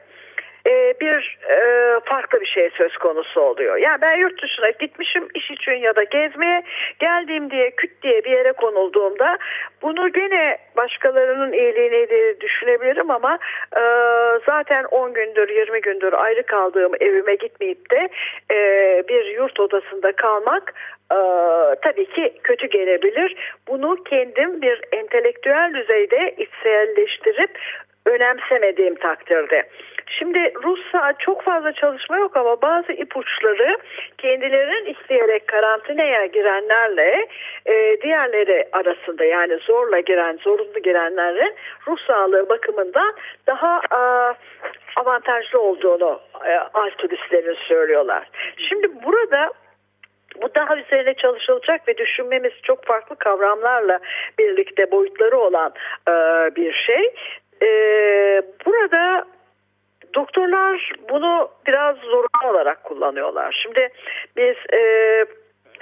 [0.66, 1.57] e, bir e,
[2.05, 3.77] farklı bir şey söz konusu oluyor.
[3.77, 6.62] Yani ben yurt dışına gitmişim iş için ya da gezmeye
[6.98, 9.38] geldiğim diye küt diye bir yere konulduğumda
[9.83, 13.38] bunu gene başkalarının iyiliğini de düşünebilirim ama
[13.77, 13.83] e,
[14.46, 18.09] zaten 10 gündür 20 gündür ayrı kaldığım evime gitmeyip de
[19.09, 20.75] bir yurt odasında kalmak
[21.83, 23.37] tabii ki kötü gelebilir.
[23.68, 27.59] Bunu kendim bir entelektüel düzeyde içselleştirip
[28.07, 29.62] önemsemediğim takdirde.
[30.18, 33.79] Şimdi Rusya çok fazla çalışma yok ama bazı ipuçları
[34.18, 37.27] kendilerinin isteyerek karantinaya girenlerle
[37.66, 41.55] e, diğerleri arasında yani zorla giren, zorunlu girenlerin
[41.88, 43.14] ruh sağlığı bakımından
[43.46, 44.01] daha e,
[44.96, 48.29] avantajlı olduğunu e, alt turistlerin söylüyorlar.
[48.68, 49.53] Şimdi burada
[50.42, 53.98] bu daha üzerine çalışılacak ve düşünmemiz çok farklı kavramlarla
[54.38, 55.72] birlikte boyutları olan
[56.09, 56.12] e,
[56.57, 57.14] bir şey.
[57.62, 57.68] E,
[58.66, 59.25] burada
[60.14, 63.62] doktorlar bunu biraz zorunlu olarak kullanıyorlar.
[63.62, 63.88] Şimdi
[64.37, 64.79] biz e,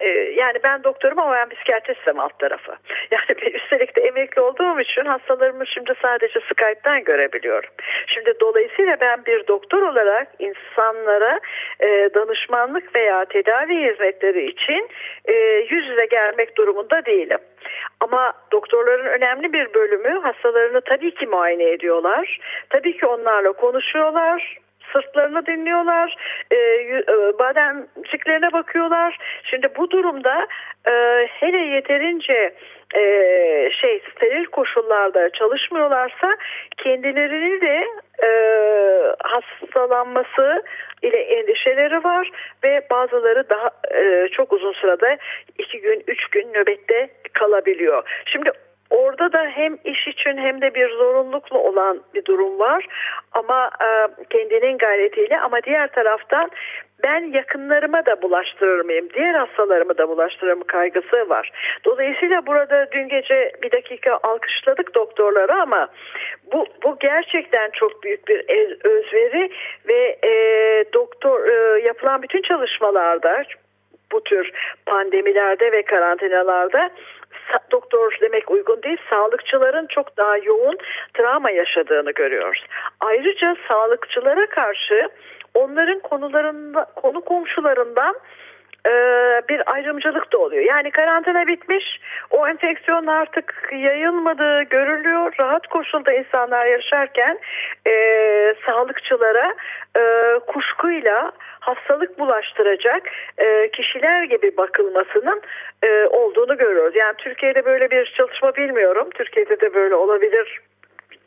[0.01, 2.73] e, yani ben doktorum ama ben psikiyatristim alt tarafı.
[3.11, 7.71] Yani üstelik de emekli olduğum için hastalarımı şimdi sadece Skype'den görebiliyorum.
[8.07, 11.41] Şimdi dolayısıyla ben bir doktor olarak insanlara
[11.81, 14.89] e, danışmanlık veya tedavi hizmetleri için
[15.25, 15.33] e,
[15.71, 17.39] yüz yüze gelmek durumunda değilim.
[18.01, 22.39] Ama doktorların önemli bir bölümü hastalarını tabii ki muayene ediyorlar.
[22.69, 24.59] Tabii ki onlarla konuşuyorlar
[24.93, 26.17] sırtlarını dinliyorlar,
[26.51, 27.05] e, e,
[27.39, 29.19] bademciklerine bakıyorlar.
[29.45, 30.47] Şimdi bu durumda
[30.87, 30.93] e,
[31.27, 32.55] hele yeterince
[32.95, 33.03] e,
[33.81, 36.37] şey steril koşullarda çalışmıyorlarsa
[36.77, 37.87] kendilerini de
[38.23, 38.31] e,
[39.23, 40.63] hastalanması
[41.03, 42.31] ile endişeleri var
[42.65, 45.17] ve bazıları daha e, çok uzun sırada
[45.59, 48.23] iki gün üç gün nöbette kalabiliyor.
[48.27, 48.51] Şimdi
[48.91, 52.87] Orada da hem iş için hem de bir zorunlulukla olan bir durum var
[53.33, 56.51] ama e, kendinin gayretiyle ama diğer taraftan
[57.03, 61.53] ben yakınlarıma da bulaştırır mıyım, diğer hastalarımı da bulaştırır mı kaygısı var.
[61.85, 65.89] Dolayısıyla burada dün gece bir dakika alkışladık doktorları ama
[66.53, 68.45] bu, bu gerçekten çok büyük bir
[68.85, 69.51] özveri
[69.89, 70.33] ve e,
[70.93, 73.45] doktor e, yapılan bütün çalışmalarda
[74.13, 74.53] bu tür
[74.87, 76.91] pandemilerde ve karantinalarda
[77.71, 80.79] doktor demek uygun değil sağlıkçıların çok daha yoğun
[81.15, 82.65] travma yaşadığını görüyoruz.
[83.01, 85.09] Ayrıca sağlıkçılara karşı
[85.55, 88.15] onların konularında konu komşularından
[88.87, 88.93] e,
[89.49, 90.65] bir ayrımcılık da oluyor.
[90.65, 95.35] Yani karantina bitmiş, o enfeksiyon artık yayılmadığı görülüyor.
[95.41, 97.39] Rahat koşulda insanlar yaşarken
[97.87, 97.95] e,
[98.67, 99.55] sağlıkçılara
[99.97, 100.03] e,
[100.47, 103.03] kuşkuyla hastalık bulaştıracak
[103.39, 105.43] e, kişiler gibi bakılmasının
[105.83, 106.97] e, olduğunu görüyoruz.
[106.97, 109.09] Yani Türkiye'de böyle bir çalışma bilmiyorum.
[109.15, 110.61] Türkiye'de de böyle olabilir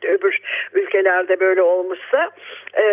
[0.06, 0.40] öbür
[0.72, 2.30] ülkelerde böyle olmuşsa
[2.78, 2.84] e,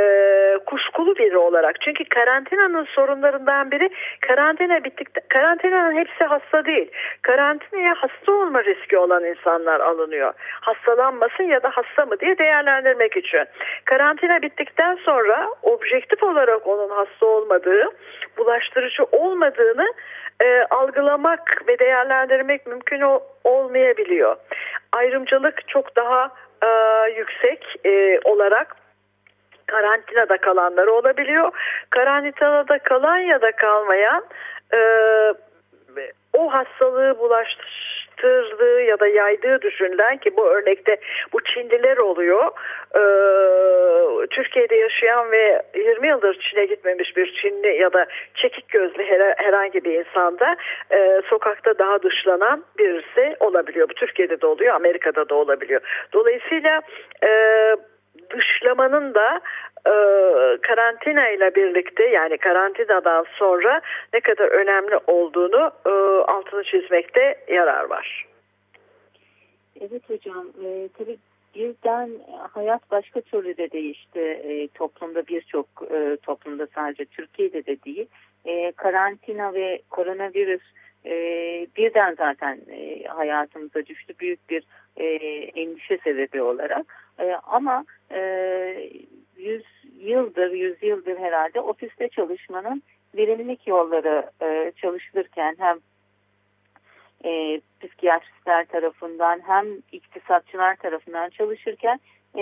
[0.66, 1.82] kuşkulu biri olarak.
[1.82, 3.90] Çünkü karantinanın sorunlarından biri
[4.28, 6.92] karantina bittikten karantinanın hepsi hasta değil.
[7.22, 10.34] Karantinaya hasta olma riski olan insanlar alınıyor.
[10.62, 13.46] Hastalanmasın ya da hasta mı diye değerlendirmek için.
[13.86, 17.90] Karantina bittikten sonra objektif olarak onun hasta olmadığı,
[18.38, 19.94] bulaştırıcı olmadığını
[20.44, 24.36] e, algılamak ve değerlendirmek mümkün ol, olmayabiliyor.
[24.92, 26.32] Ayrımcılık çok daha
[27.08, 28.76] e, yüksek e, olarak
[29.68, 31.52] karantinada kalanları olabiliyor.
[31.90, 34.24] Karantinada kalan ya da kalmayan
[34.74, 34.80] e,
[36.34, 40.98] o hastalığı bulaştırdığı ya da yaydığı düşünülen ki bu örnekte
[41.34, 42.52] bu Çinliler oluyor.
[42.96, 49.34] Ee, Türkiye'de yaşayan ve 20 yıldır Çin'e gitmemiş bir Çinli ya da çekik gözlü her,
[49.38, 50.56] herhangi bir insanda
[50.92, 53.90] e, sokakta daha dışlanan birisi olabiliyor.
[53.90, 55.82] Bu Türkiye'de de oluyor, Amerika'da da olabiliyor.
[56.14, 56.82] Dolayısıyla
[57.24, 57.32] e,
[58.30, 59.42] dışlamanın da
[59.86, 59.94] e,
[60.62, 63.82] karantina ile birlikte yani karantinadan sonra
[64.14, 65.90] ne kadar önemli olduğunu e,
[66.32, 68.28] altını çizmekte yarar var.
[69.82, 71.18] Evet hocam e, tabii
[71.56, 72.10] birden
[72.54, 74.20] hayat başka türlü de değişti.
[74.20, 78.08] E, toplumda birçok e, toplumda sadece Türkiye'de de değil.
[78.46, 80.62] E, karantina ve koronavirüs
[81.06, 81.12] e,
[81.78, 84.14] birden zaten e, hayatımıza düştü.
[84.20, 84.64] Büyük bir
[84.98, 85.06] e,
[85.56, 86.86] endişe sebebi olarak.
[87.20, 88.22] E, ama e,
[89.42, 89.64] yüz
[90.00, 92.84] yıldır, yüz yıldır herhalde ofiste çalışmanın
[93.16, 95.78] verimlilik yolları e, çalışılırken hem
[97.26, 102.00] e, psikiyatristler tarafından hem iktisatçılar tarafından çalışırken
[102.36, 102.42] e,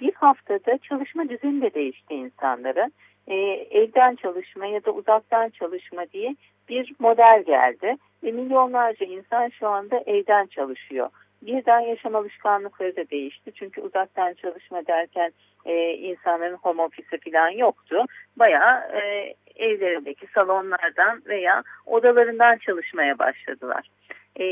[0.00, 2.92] bir haftada çalışma düzeni de değişti insanların.
[3.28, 3.34] E,
[3.70, 6.36] evden çalışma ya da uzaktan çalışma diye
[6.68, 11.10] bir model geldi ve milyonlarca insan şu anda evden çalışıyor
[11.42, 13.52] birden yaşam alışkanlıkları da değişti.
[13.54, 15.32] Çünkü uzaktan çalışma derken
[15.64, 18.04] e, insanların home office falan yoktu.
[18.36, 23.88] Bayağı e, evlerindeki salonlardan veya odalarından çalışmaya başladılar.
[24.40, 24.44] E,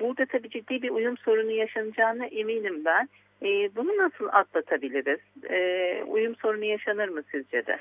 [0.00, 3.08] burada tabii ciddi bir uyum sorunu yaşanacağına eminim ben.
[3.42, 5.20] E, bunu nasıl atlatabiliriz?
[5.50, 7.78] E, uyum sorunu yaşanır mı sizce de?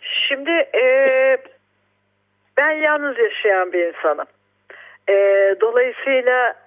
[0.00, 0.82] Şimdi e,
[2.56, 4.26] ben yalnız yaşayan bir insanım.
[5.08, 5.14] E,
[5.60, 6.65] dolayısıyla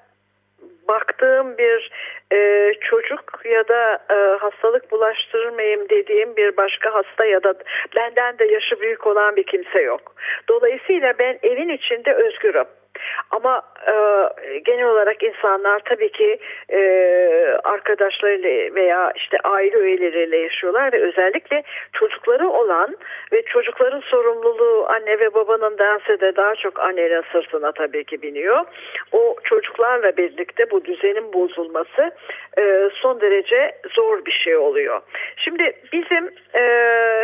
[0.87, 1.91] baktığım bir
[2.33, 7.53] e, çocuk ya da e, hastalık bulaştırmayayım dediğim bir başka hasta ya da
[7.95, 10.15] benden de yaşı büyük olan bir kimse yok.
[10.49, 12.67] Dolayısıyla ben evin içinde özgürüm.
[13.31, 13.93] Ama e,
[14.59, 16.79] genel olarak insanlar tabii ki e,
[17.63, 22.97] arkadaşlarıyla veya işte aile üyeleriyle yaşıyorlar ve özellikle çocukları olan
[23.31, 28.65] ve çocukların sorumluluğu anne ve babanın dense de daha çok annenin sırtına tabii ki biniyor.
[29.11, 32.11] O çocuklarla birlikte bu düzenin bozulması
[32.57, 35.01] e, son derece zor bir şey oluyor.
[35.37, 36.63] Şimdi bizim e,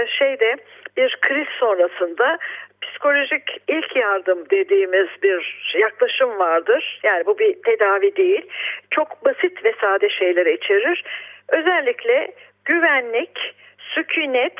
[0.07, 0.55] şeyde
[0.97, 2.37] bir kriz sonrasında
[2.81, 6.99] psikolojik ilk yardım dediğimiz bir yaklaşım vardır.
[7.03, 8.47] Yani bu bir tedavi değil.
[8.91, 11.03] Çok basit ve sade şeyleri içerir.
[11.49, 12.33] Özellikle
[12.65, 14.59] güvenlik, sükunet,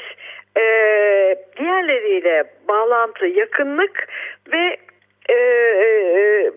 [0.58, 0.62] e,
[1.58, 4.08] diğerleriyle bağlantı, yakınlık
[4.51, 4.78] ve
[5.30, 6.51] e, e,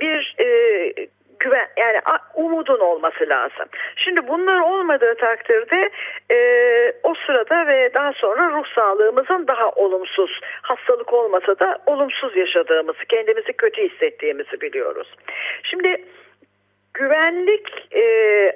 [0.00, 0.46] bir e,
[1.38, 2.00] güven yani
[2.56, 3.66] umudun olması lazım.
[3.96, 5.90] Şimdi bunlar olmadığı takdirde
[6.30, 6.38] e,
[7.02, 13.52] o sırada ve daha sonra ruh sağlığımızın daha olumsuz hastalık olmasa da olumsuz yaşadığımızı kendimizi
[13.52, 15.14] kötü hissettiğimizi biliyoruz.
[15.62, 16.04] Şimdi
[16.94, 18.04] güvenlik e,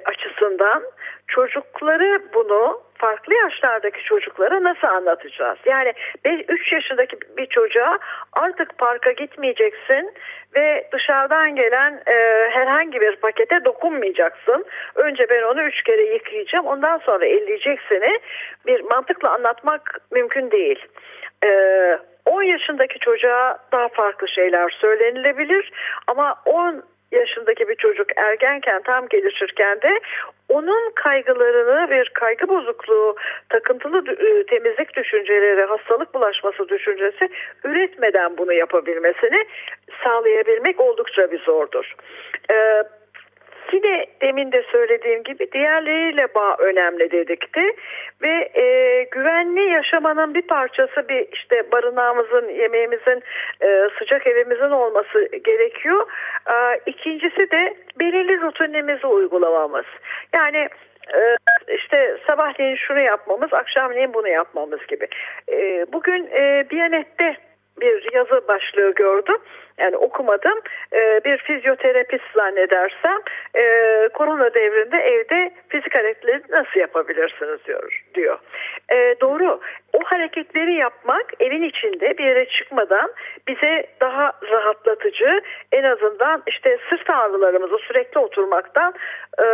[0.05, 0.83] açısından
[1.27, 5.57] çocukları bunu farklı yaşlardaki çocuklara nasıl anlatacağız?
[5.65, 5.93] Yani
[6.47, 7.99] 3 yaşındaki bir çocuğa
[8.33, 10.13] artık parka gitmeyeceksin
[10.55, 12.15] ve dışarıdan gelen e,
[12.49, 14.65] herhangi bir pakete dokunmayacaksın.
[14.95, 18.19] Önce ben onu 3 kere yıkayacağım ondan sonra elleyeceksini
[18.67, 20.85] bir mantıkla anlatmak mümkün değil.
[21.45, 21.49] E,
[22.25, 25.71] 10 yaşındaki çocuğa daha farklı şeyler söylenilebilir
[26.07, 29.99] ama 10 yaşındaki bir çocuk ergenken tam gelişirken de
[30.49, 33.15] onun kaygılarını bir kaygı bozukluğu,
[33.49, 37.29] takıntılı e, temizlik düşünceleri, hastalık bulaşması düşüncesi
[37.63, 39.45] üretmeden bunu yapabilmesini
[40.03, 41.95] sağlayabilmek oldukça bir zordur.
[42.51, 42.83] Ee,
[43.71, 47.61] Yine demin de söylediğim gibi diğerleriyle bağ önemli dedikti
[48.21, 53.23] ve e, güvenli yaşamanın bir parçası bir işte barınağımızın, yemeğimizin,
[53.61, 56.05] e, sıcak evimizin olması gerekiyor.
[56.49, 59.85] E, ikincisi de belirli rutinimizi uygulamamız.
[60.33, 60.67] Yani
[61.13, 61.37] e,
[61.75, 65.07] işte sabahleyin şunu yapmamız, akşamleyin bunu yapmamız gibi.
[65.51, 67.37] E, bugün e, Biyanet'te
[67.81, 69.37] bir yazı başlığı gördüm.
[69.79, 70.59] Yani okumadım.
[70.93, 73.19] E, bir fizyoterapist zannedersem
[73.55, 73.63] e,
[74.13, 78.03] korona devrinde evde fizik hareketleri nasıl yapabilirsiniz diyor.
[78.13, 78.39] diyor.
[78.91, 79.59] E, doğru.
[79.93, 83.11] O hareketleri yapmak evin içinde bir yere çıkmadan
[83.47, 85.41] bize daha rahatlatıcı
[85.71, 88.93] en azından işte sırt ağrılarımızı sürekli oturmaktan
[89.39, 89.45] e,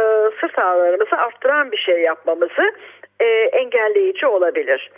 [0.42, 2.74] sırt ağrılarımızı arttıran bir şey yapmamızı
[3.20, 4.92] e, engelleyici olabilir.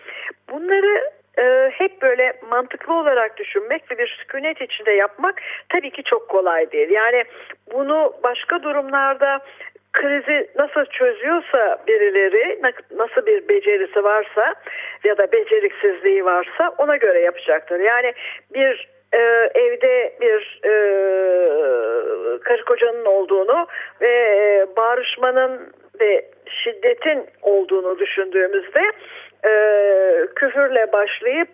[0.52, 6.30] Bunları e, hep böyle mantıklı olarak düşünmek ve bir sükunet içinde yapmak tabii ki çok
[6.30, 6.90] kolay değil.
[6.90, 7.24] Yani
[7.74, 9.40] bunu başka durumlarda
[9.94, 12.62] krizi nasıl çözüyorsa birileri
[12.96, 14.56] nasıl bir becerisi varsa
[15.04, 17.80] ya da beceriksizliği varsa ona göre yapacaktır.
[17.80, 18.14] Yani
[18.54, 19.20] bir e,
[19.56, 20.72] evde bir e,
[22.40, 23.68] karı kocanın olduğunu
[24.02, 26.26] ve e, bağırışmanın ve
[26.64, 28.92] şiddetin olduğunu düşündüğümüzde
[29.46, 29.52] e,
[30.36, 31.50] küfürle başlayıp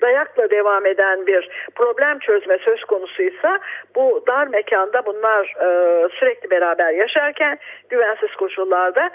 [0.00, 3.58] dayakla devam eden bir problem çözme söz konusuysa
[3.94, 9.10] bu dar mekanda bunlar e, sürekli beraber yaşarken güvensiz koşullarda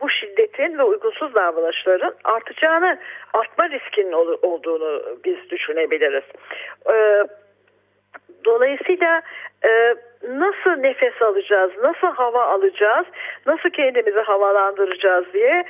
[0.00, 2.98] bu şiddetin ve uygunsuz davranışların artacağını,
[3.34, 6.24] artma riskinin olduğunu biz düşünebiliriz.
[6.90, 7.24] E,
[8.44, 9.22] dolayısıyla
[9.64, 9.94] e,
[10.28, 13.06] nasıl nefes alacağız, nasıl hava alacağız,
[13.46, 15.64] nasıl kendimizi havalandıracağız diye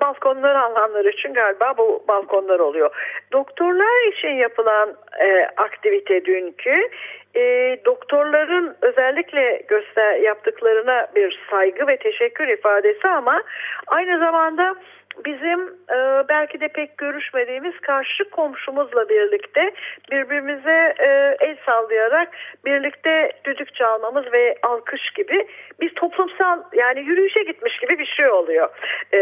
[0.00, 2.90] balkonlar alanlar için galiba bu balkonlar oluyor.
[3.32, 6.88] Doktorlar için yapılan e, aktivite dünkü
[7.36, 13.42] e, doktorların özellikle göster yaptıklarına bir saygı ve teşekkür ifadesi ama
[13.86, 14.74] aynı zamanda
[15.24, 19.72] bizim e, belki de pek görüşmediğimiz karşı komşumuzla birlikte
[20.10, 22.28] birbirimize e, el sallayarak
[22.64, 25.46] birlikte düdük çalmamız ve alkış gibi
[25.80, 28.68] bir toplumsal yani yürüyüşe gitmiş gibi bir şey oluyor.
[29.12, 29.18] E,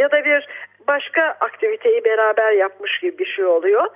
[0.00, 0.46] ya da bir
[0.90, 3.86] başka aktiviteyi beraber yapmış gibi bir şey oluyor.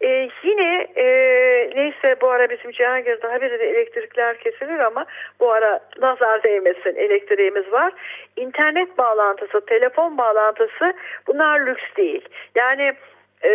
[0.00, 1.06] Ee, yine e,
[1.76, 5.04] neyse bu ara bizim Cihangir daha bir de elektrikler kesilir ama
[5.40, 7.92] bu ara nazar değmesin elektriğimiz var.
[8.36, 10.94] İnternet bağlantısı, telefon bağlantısı
[11.26, 12.28] bunlar lüks değil.
[12.54, 12.92] Yani
[13.42, 13.50] e,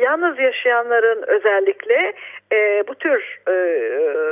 [0.00, 2.12] yalnız yaşayanların özellikle
[2.52, 3.54] e, bu tür e,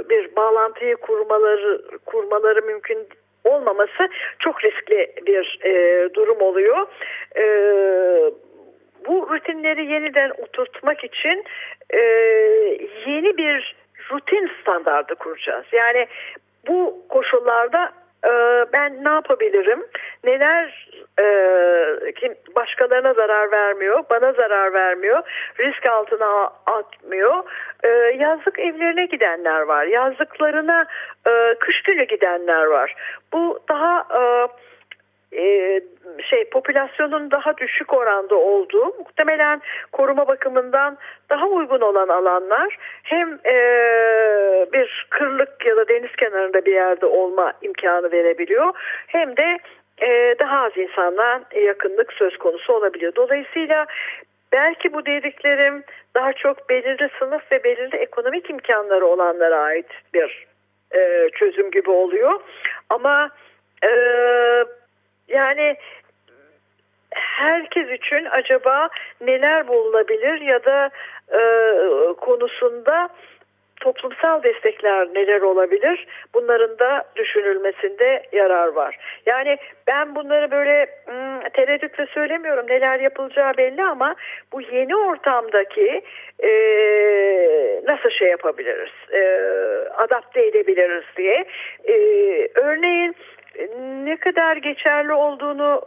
[0.09, 2.99] bir bağlantıyı kurmaları kurmaları mümkün
[3.45, 6.87] olmaması çok riskli bir e, durum oluyor.
[7.37, 7.45] E,
[9.07, 11.45] bu rutinleri yeniden oturtmak için
[11.91, 11.99] e,
[13.07, 13.77] yeni bir
[14.11, 15.67] rutin standardı kuracağız.
[15.73, 16.07] Yani
[16.69, 17.93] bu koşullarda
[18.25, 19.87] e, ben ne yapabilirim?
[20.25, 20.89] Neler
[21.21, 21.27] e,
[22.13, 25.23] kim başkalarına zarar vermiyor, bana zarar vermiyor,
[25.61, 27.45] risk altına atmıyor.
[27.85, 30.87] E, yazlık evlerine gidenler var, yazlıklarına
[31.27, 32.95] e, kış günü gidenler var.
[33.33, 34.23] Bu daha e,
[35.37, 35.81] e,
[36.23, 40.99] şey popülasyonun daha düşük oranda olduğu muhtemelen koruma bakımından
[41.31, 43.57] daha uygun olan alanlar hem e,
[44.73, 48.73] bir kırlık ya da deniz kenarında bir yerde olma imkanı verebiliyor
[49.07, 49.59] hem de
[50.03, 53.13] e, daha az insanla yakınlık söz konusu olabiliyor.
[53.17, 53.87] Dolayısıyla
[54.53, 60.47] belki bu dediklerim daha çok belirli sınıf ve belirli ekonomik imkanları olanlara ait bir
[60.95, 62.41] e, çözüm gibi oluyor.
[62.91, 63.31] Ama
[63.85, 63.91] e,
[65.35, 65.77] yani
[67.15, 68.89] herkes için acaba
[69.21, 70.91] neler bulunabilir ya da
[71.33, 71.41] e,
[72.13, 73.09] konusunda
[73.81, 76.07] toplumsal destekler neler olabilir?
[76.35, 78.99] Bunların da düşünülmesinde yarar var.
[79.27, 82.67] Yani ben bunları böyle hmm, tereddütle söylemiyorum.
[82.69, 84.15] Neler yapılacağı belli ama
[84.53, 86.03] bu yeni ortamdaki
[86.39, 86.51] e,
[87.87, 88.93] nasıl şey yapabiliriz?
[89.13, 89.21] E,
[89.97, 91.45] adapte edebiliriz diye.
[91.85, 91.95] E,
[92.55, 93.15] örneğin
[94.05, 95.83] ne kadar geçerli olduğunu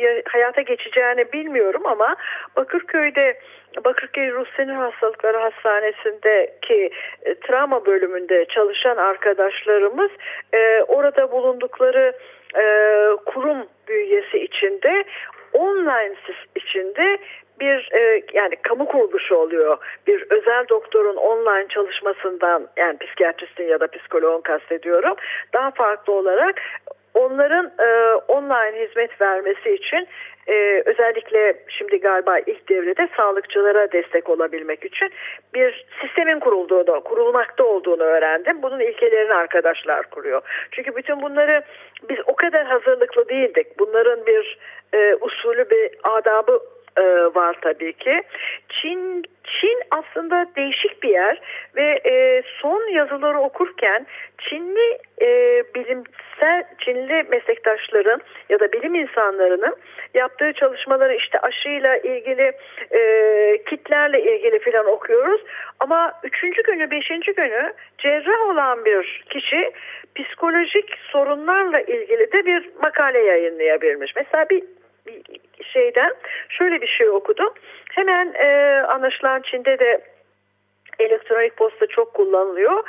[0.00, 2.16] e, hayata geçeceğini bilmiyorum ama
[2.56, 3.38] Bakırköy'de
[3.84, 6.90] Bakırköy Ruh Sinir Hastalıkları Hastanesi'ndeki
[7.22, 10.10] e, travma bölümünde çalışan arkadaşlarımız
[10.52, 12.12] e, orada bulundukları
[12.56, 12.64] e,
[13.26, 15.04] kurum bünyesi içinde
[15.52, 16.14] online
[16.56, 17.18] içinde
[17.60, 19.78] bir e, yani kamu kuruluşu oluyor.
[20.06, 25.14] Bir özel doktorun online çalışmasından yani psikiyatristin ya da psikoloğun kastediyorum.
[25.52, 26.60] Daha farklı olarak
[27.18, 30.08] onların e, online hizmet vermesi için
[30.46, 35.10] e, özellikle şimdi galiba ilk devrede sağlıkçılara destek olabilmek için
[35.54, 38.62] bir sistemin kurulduğunu, kurulmakta olduğunu öğrendim.
[38.62, 40.42] Bunun ilkelerini arkadaşlar kuruyor.
[40.70, 41.62] Çünkü bütün bunları
[42.08, 43.78] biz o kadar hazırlıklı değildik.
[43.78, 44.58] Bunların bir
[44.92, 46.60] e, usulü bir adabı
[46.98, 48.22] e, var tabii ki.
[48.68, 51.40] Çin Çin aslında değişik bir yer
[51.76, 54.06] ve e, son yazıları okurken
[54.38, 59.76] Çinli e, bilimsel Çinli meslektaşların ya da bilim insanlarının
[60.14, 62.52] yaptığı çalışmaları işte aşıyla ilgili
[62.90, 63.00] e,
[63.66, 65.40] kitlerle ilgili filan okuyoruz.
[65.80, 69.72] Ama üçüncü günü beşinci günü cerrah olan bir kişi
[70.14, 74.16] psikolojik sorunlarla ilgili de bir makale yayınlayabilmiş.
[74.16, 74.62] Mesela bir
[75.72, 76.14] şeyden
[76.48, 77.52] şöyle bir şey okudum.
[77.90, 80.00] Hemen e, anlaşılan Çin'de de
[80.98, 82.84] elektronik posta çok kullanılıyor.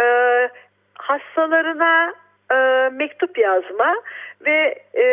[0.00, 0.48] E,
[0.94, 2.14] hastalarına
[2.52, 2.54] e,
[2.92, 3.94] mektup yazma
[4.46, 5.04] ve e,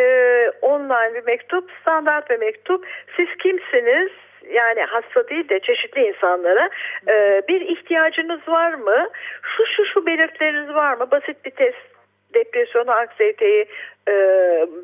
[0.62, 2.86] online bir mektup, standart bir mektup.
[3.16, 4.10] Siz kimsiniz?
[4.50, 6.70] Yani hasta değil de çeşitli insanlara
[7.08, 9.08] e, bir ihtiyacınız var mı?
[9.42, 11.10] Şu şu şu belirtileriniz var mı?
[11.10, 11.90] Basit bir test
[12.34, 13.66] depresyonu, anksiyeteyi
[14.08, 14.14] e,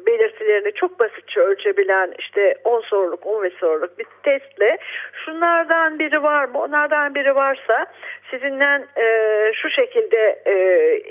[0.07, 4.79] belirtilerini çok basitçe ölçebilen işte 10 soruluk 10 soruluk bir testle
[5.25, 6.63] şunlardan biri var mı?
[6.63, 7.87] Onlardan biri varsa
[8.31, 9.07] sizinle e,
[9.55, 10.55] şu şekilde e,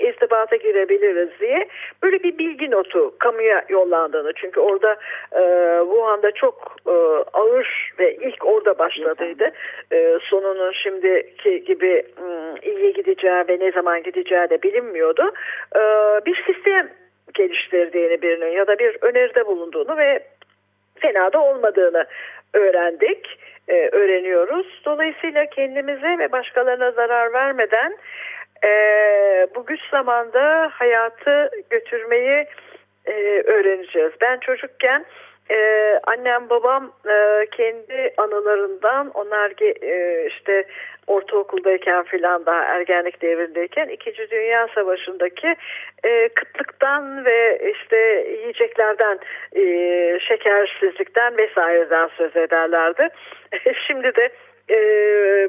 [0.08, 1.68] irtibata girebiliriz diye
[2.02, 4.32] böyle bir bilgi notu kamuya yollandığını.
[4.32, 4.96] Çünkü orada
[5.32, 5.42] e,
[5.80, 6.94] Wuhan'da çok e,
[7.32, 9.50] ağır ve ilk orada başladıydı.
[9.92, 12.24] E, sonunun şimdiki gibi e,
[12.62, 15.32] iyiye gideceği ve ne zaman gideceği de bilinmiyordu.
[15.76, 15.80] E,
[16.26, 16.90] bir sistem
[17.36, 20.20] geliştirdiğini birinin ya da bir öneride bulunduğunu ve
[21.00, 22.06] fena da olmadığını
[22.54, 24.82] öğrendik, e, öğreniyoruz.
[24.84, 27.96] Dolayısıyla kendimize ve başkalarına zarar vermeden
[28.64, 28.70] e,
[29.54, 32.46] bu güç zamanda hayatı götürmeyi
[33.06, 33.12] e,
[33.46, 34.12] öğreneceğiz.
[34.20, 35.04] Ben çocukken
[35.50, 40.64] e, annem babam e, kendi anılarından onlar e, işte
[41.06, 45.56] ortaokuldayken filan daha ergenlik devrindeyken İkinci Dünya Savaşı'ndaki
[46.04, 47.96] e, kıtlıktan ve işte
[48.40, 49.18] yiyeceklerden
[49.56, 49.62] e,
[50.20, 53.08] şekersizlikten vesaireden söz ederlerdi.
[53.86, 54.30] Şimdi de
[54.70, 54.78] e,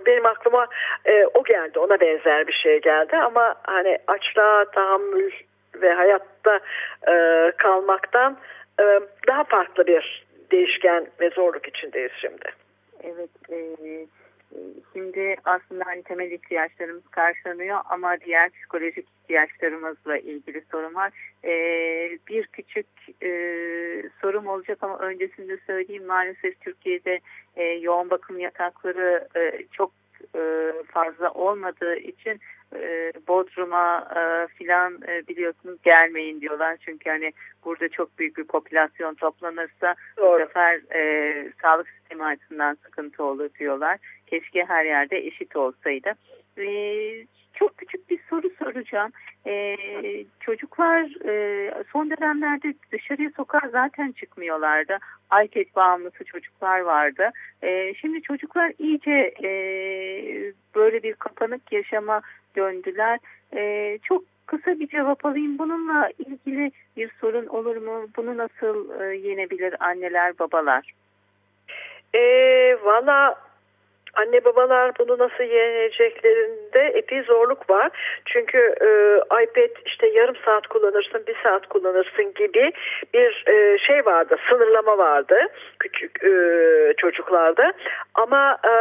[0.06, 0.68] benim aklıma
[1.06, 5.32] e, o geldi ona benzer bir şey geldi ama hani açlığa tahammül
[5.82, 6.60] ve hayatta
[7.08, 8.38] e, kalmaktan
[8.82, 12.46] e, daha farklı bir değişken ve zorluk içindeyiz şimdi.
[13.04, 13.58] Evet, e,
[14.94, 21.12] Şimdi aslında hani temel ihtiyaçlarımız karşılanıyor ama diğer psikolojik ihtiyaçlarımızla ilgili sorun var.
[21.44, 22.88] Ee, bir küçük
[23.24, 23.30] e,
[24.22, 27.20] sorum olacak ama öncesinde söyleyeyim maalesef Türkiye'de
[27.56, 29.92] e, yoğun bakım yatakları e, çok
[30.36, 32.40] e, fazla olmadığı için
[32.76, 36.78] e, Bodrum'a e, filan e, biliyorsunuz gelmeyin diyorlar.
[36.86, 37.32] Çünkü hani
[37.66, 40.42] burada çok büyük bir popülasyon toplanırsa Doğru.
[40.42, 44.00] bu sefer e, sağlık sistemi açısından sıkıntı olur diyorlar.
[44.28, 46.14] Keşke her yerde eşit olsaydı.
[46.58, 46.68] E,
[47.54, 49.12] çok küçük bir soru soracağım.
[49.48, 49.76] Ee,
[50.40, 54.98] çocuklar e, son dönemlerde dışarıya sokağa zaten çıkmıyorlardı.
[55.44, 57.30] iPad bağımlısı çocuklar vardı.
[57.64, 59.50] E, şimdi çocuklar iyice e,
[60.76, 62.22] böyle bir kapanık yaşama
[62.56, 63.20] döndüler.
[63.56, 65.60] E, çok kısa bir cevap alayım.
[65.60, 68.08] Bununla ilgili bir sorun olur mu?
[68.18, 70.94] Bunu nasıl e, yenebilir anneler, babalar?
[72.14, 72.22] E,
[72.84, 73.47] Valla
[74.18, 77.90] anne babalar bunu nasıl yeneceklerinde epey zorluk var.
[78.26, 78.88] Çünkü e,
[79.44, 82.72] iPad işte yarım saat kullanırsın, bir saat kullanırsın gibi
[83.14, 85.36] bir e, şey vardı, sınırlama vardı
[85.80, 86.32] küçük e,
[86.98, 87.74] çocuklarda.
[88.16, 88.74] Ama e,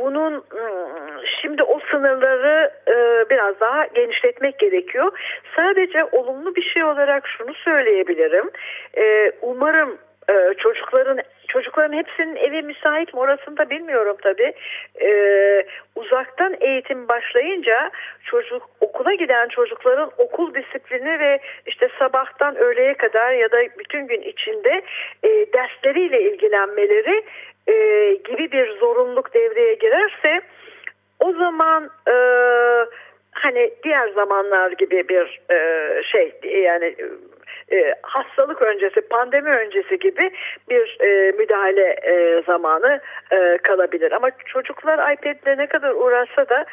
[0.00, 5.12] bunun ıı, şimdi o sınırları e, biraz daha genişletmek gerekiyor.
[5.56, 8.50] Sadece olumlu bir şey olarak şunu söyleyebilirim.
[8.96, 11.20] E, umarım e, çocukların
[11.54, 14.52] çocukların hepsinin evi müsait mi orasını da bilmiyorum tabi.
[15.02, 15.66] Ee,
[15.96, 17.90] uzaktan eğitim başlayınca
[18.24, 24.22] çocuk okula giden çocukların okul disiplini ve işte sabahtan öğleye kadar ya da bütün gün
[24.22, 24.82] içinde
[25.22, 27.24] e, dersleriyle ilgilenmeleri
[27.66, 27.74] e,
[28.14, 30.40] gibi bir zorunluluk devreye girerse
[31.20, 32.16] o zaman e,
[33.32, 36.94] hani diğer zamanlar gibi bir e, şey yani
[37.72, 40.30] e, hastalık öncesi, pandemi öncesi gibi
[40.70, 43.00] bir e, müdahale e, zamanı
[43.32, 44.12] e, kalabilir.
[44.12, 46.64] Ama çocuklar iPad'le ne kadar uğraşsa da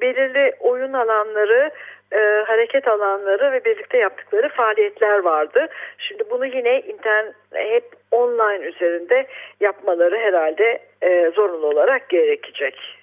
[0.00, 1.70] belirli oyun alanları,
[2.12, 5.68] e, hareket alanları ve birlikte yaptıkları faaliyetler vardı.
[5.98, 9.26] Şimdi bunu yine internet hep online üzerinde
[9.60, 12.98] yapmaları herhalde e, zorunlu olarak gerekecek.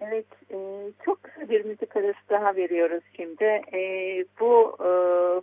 [0.00, 0.56] Evet, e,
[1.04, 3.44] çok kısa bir müzik arası daha veriyoruz şimdi.
[3.72, 3.80] E,
[4.40, 4.90] bu e,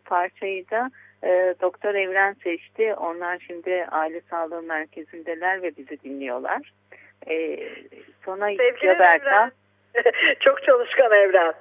[0.09, 0.91] parçayı da
[1.23, 2.93] e, Doktor Evren seçti.
[2.93, 6.73] Onlar şimdi aile sağlığı merkezindeler ve bizi dinliyorlar.
[7.29, 7.59] E,
[8.25, 9.51] sonra Sevgili Evren.
[10.39, 11.53] çok çalışkan Evren.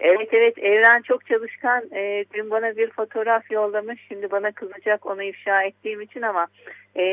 [0.00, 1.84] Evet evet Evren çok çalışkan.
[1.94, 4.00] E, dün bana bir fotoğraf yollamış.
[4.08, 6.46] Şimdi bana kızacak onu ifşa ettiğim için ama
[6.96, 7.04] e,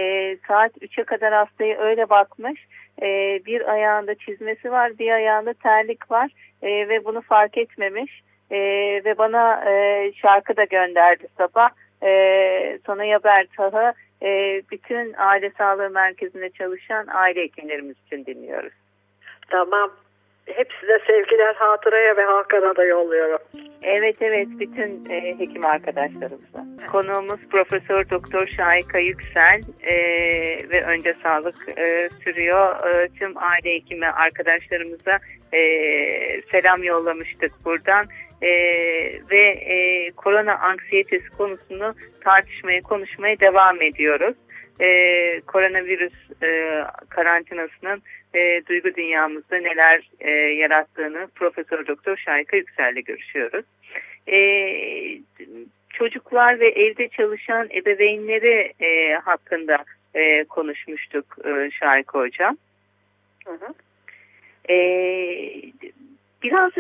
[0.47, 2.67] saat 3'e kadar hastayı öyle bakmış.
[3.01, 6.31] E, bir ayağında çizmesi var, bir ayağında terlik var
[6.61, 8.21] e, ve bunu fark etmemiş.
[8.51, 8.57] E,
[9.05, 11.69] ve bana e, şarkı da gönderdi sabah.
[12.03, 18.73] E, Sonaya Bertah'ı e, bütün aile sağlığı merkezinde çalışan aile hekimlerimiz için dinliyoruz.
[19.49, 19.91] Tamam.
[20.45, 23.39] Hepsine sevgiler hatıraya ve Hakan'a da yolluyorum.
[23.81, 26.65] Evet evet bütün e, hekim arkadaşlarımıza.
[26.91, 29.95] Konuğumuz Profesör Doktor Şahika Yüksel e,
[30.69, 32.87] ve önce sağlık e, sürüyor.
[32.87, 35.19] E, tüm aile hekimi arkadaşlarımıza
[35.53, 35.61] e,
[36.51, 38.05] selam yollamıştık buradan.
[38.41, 38.49] E,
[39.31, 44.35] ve e, korona anksiyetesi konusunu tartışmaya, konuşmaya devam ediyoruz.
[44.79, 44.87] E,
[45.41, 48.01] koronavirüs e, karantinasının
[48.36, 53.65] e, duygu dünyamızda neler e, yarattığını Profesör Doktor Şayka Yüksel'le görüşüyoruz.
[54.27, 54.38] E,
[55.89, 62.57] çocuklar ve evde çalışan ebeveynleri e, hakkında e, konuşmuştuk e, Şayka Hocam.
[63.45, 63.73] Hı hı.
[64.73, 64.75] E,
[66.43, 66.71] biraz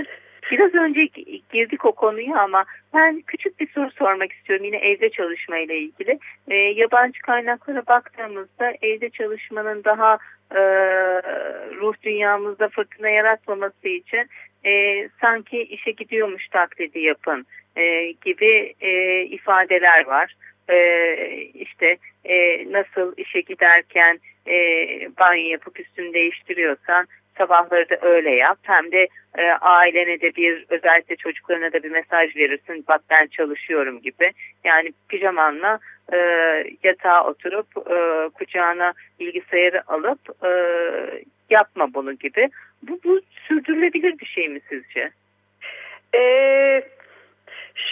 [0.51, 1.09] Biraz önce
[1.53, 6.19] girdik o konuya ama ben küçük bir soru sormak istiyorum yine evde çalışma ile ilgili.
[6.47, 10.17] E, yabancı kaynaklara baktığımızda evde çalışmanın daha
[10.51, 10.61] e,
[11.75, 14.29] ruh dünyamızda fırtına yaratmaması için
[14.65, 20.35] e, sanki işe gidiyormuş taklidi yapın e, gibi e, ifadeler var.
[20.69, 20.77] E,
[21.53, 24.55] işte e, nasıl işe giderken e,
[25.19, 27.07] banyo yapıp üstünü değiştiriyorsan
[27.37, 28.57] sabahları da öyle yap.
[28.61, 29.07] Hem de
[29.37, 32.85] e, ailene de bir özellikle çocuklarına da bir mesaj verirsin.
[32.87, 34.31] Bak ben çalışıyorum gibi.
[34.63, 35.79] Yani pijamanla
[36.13, 36.17] e,
[36.83, 40.51] yatağa oturup e, kucağına bilgisayarı alıp e,
[41.49, 42.49] yapma bunu gibi.
[42.83, 45.11] Bu, bu sürdürülebilir bir şey mi sizce?
[46.15, 46.83] Ee,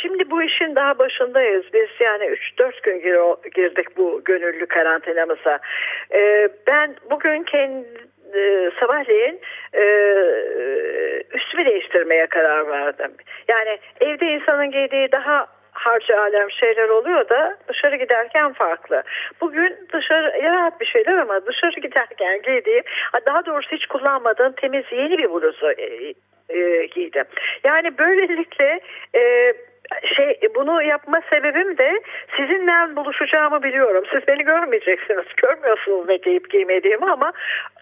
[0.02, 1.66] Şimdi bu işin daha başındayız.
[1.74, 3.02] Biz yani 3-4 gün
[3.56, 5.60] girdik bu gönüllü karantinamıza.
[6.14, 7.88] Ee, ben bugün kendi
[8.36, 9.42] e, sabahleyin
[9.74, 9.84] e,
[11.34, 13.12] üstümü değiştirmeye karar verdim.
[13.48, 19.04] Yani evde insanın giydiği daha harcı alem şeyler oluyor da dışarı giderken farklı.
[19.42, 22.84] Bugün dışarı rahat bir şeyler ama dışarı giderken giydiğim
[23.26, 26.14] daha doğrusu hiç kullanmadığım temiz yeni bir bluzu e,
[26.50, 27.26] e, giydim.
[27.64, 28.80] Yani böylelikle
[29.16, 29.54] e,
[30.16, 32.02] şey bunu yapma sebebim de
[32.38, 34.04] sizinle buluşacağımı biliyorum.
[34.12, 35.26] Siz beni görmeyeceksiniz.
[35.38, 37.34] Görmüyorsunuz ne giyip giymediğimi ama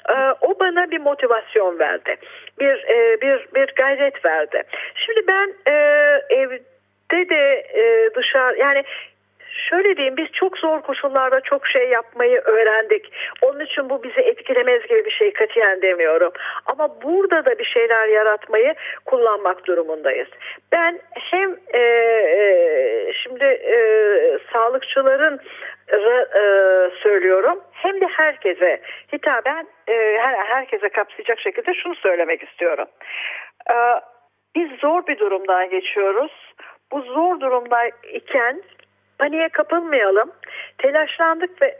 [0.09, 2.15] e, o bana bir motivasyon verdi.
[2.59, 4.63] Bir e, bir bir gayret verdi.
[4.95, 5.73] Şimdi ben e,
[6.29, 8.83] evde de e, dışarı yani
[9.69, 13.13] şöyle diyeyim biz çok zor koşullarda çok şey yapmayı öğrendik.
[13.41, 16.31] Onun için bu bizi etkilemez gibi bir şey katiyen demiyorum.
[16.65, 18.73] Ama burada da bir şeyler yaratmayı
[19.05, 20.27] kullanmak durumundayız.
[20.71, 23.77] Ben hem e, e, şimdi e,
[24.53, 25.39] sağlıkçıların
[25.93, 26.41] e,
[27.03, 28.81] söylüyorum hem de herkese
[29.13, 32.87] hitaben e, her, herkese kapsayacak şekilde şunu söylemek istiyorum.
[33.71, 33.75] E,
[34.55, 36.31] biz zor bir durumdan geçiyoruz.
[36.91, 38.61] Bu zor durumda iken
[39.21, 40.31] paniğe kapılmayalım.
[40.77, 41.77] Telaşlandık ve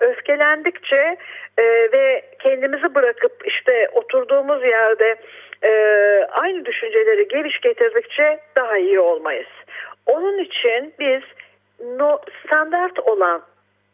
[0.00, 1.16] öfkelendikçe
[1.58, 1.62] e,
[1.92, 5.16] ve kendimizi bırakıp işte oturduğumuz yerde
[5.62, 5.70] e,
[6.30, 9.48] aynı düşünceleri geviş getirdikçe daha iyi olmayız.
[10.06, 11.22] Onun için biz
[11.98, 13.42] no, standart olan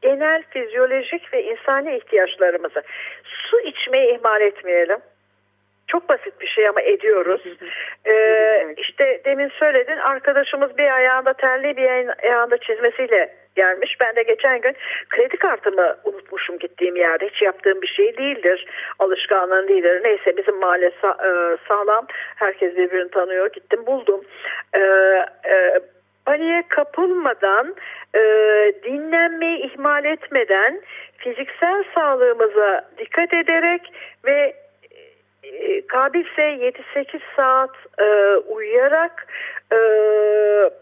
[0.03, 2.83] genel fizyolojik ve insani ihtiyaçlarımızı
[3.25, 4.99] su içmeyi ihmal etmeyelim.
[5.97, 7.43] Çok basit bir şey ama ediyoruz.
[8.07, 11.89] Ee, işte demin söyledin arkadaşımız bir ayağında terli bir
[12.23, 13.97] ayağında çizmesiyle gelmiş.
[14.01, 14.77] Ben de geçen gün
[15.09, 17.29] kredi kartımı unutmuşum gittiğim yerde.
[17.29, 18.67] Hiç yaptığım bir şey değildir.
[18.99, 20.01] Alışkanlığın değildir.
[20.05, 20.93] Neyse bizim mahalle e,
[21.69, 22.07] sağlam.
[22.37, 23.53] Herkes birbirini tanıyor.
[23.53, 24.25] Gittim buldum.
[24.75, 24.81] Ee,
[25.49, 25.81] e,
[26.27, 27.75] paniğe kapılmadan
[28.15, 28.21] e,
[28.85, 30.81] dinlenmeyi ihmal etmeden
[31.19, 33.93] fiziksel sağlığımıza dikkat ederek
[34.25, 34.66] ve
[35.89, 39.27] kabilse 7-8 saat e, uyuyarak
[39.73, 39.79] e,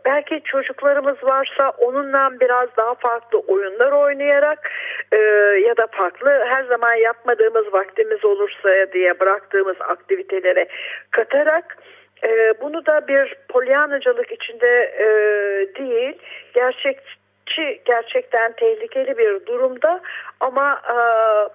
[0.04, 4.70] belki çocuklarımız varsa onunla biraz daha farklı oyunlar oynayarak
[5.12, 5.16] e,
[5.66, 10.66] ya da farklı her zaman yapmadığımız vaktimiz olursa diye bıraktığımız aktivitelere
[11.10, 11.76] katarak
[12.24, 15.06] e, bunu da bir polyanacılık içinde e,
[15.78, 16.18] değil
[16.54, 20.00] gerçekçi gerçekten tehlikeli bir durumda
[20.40, 20.96] ama e,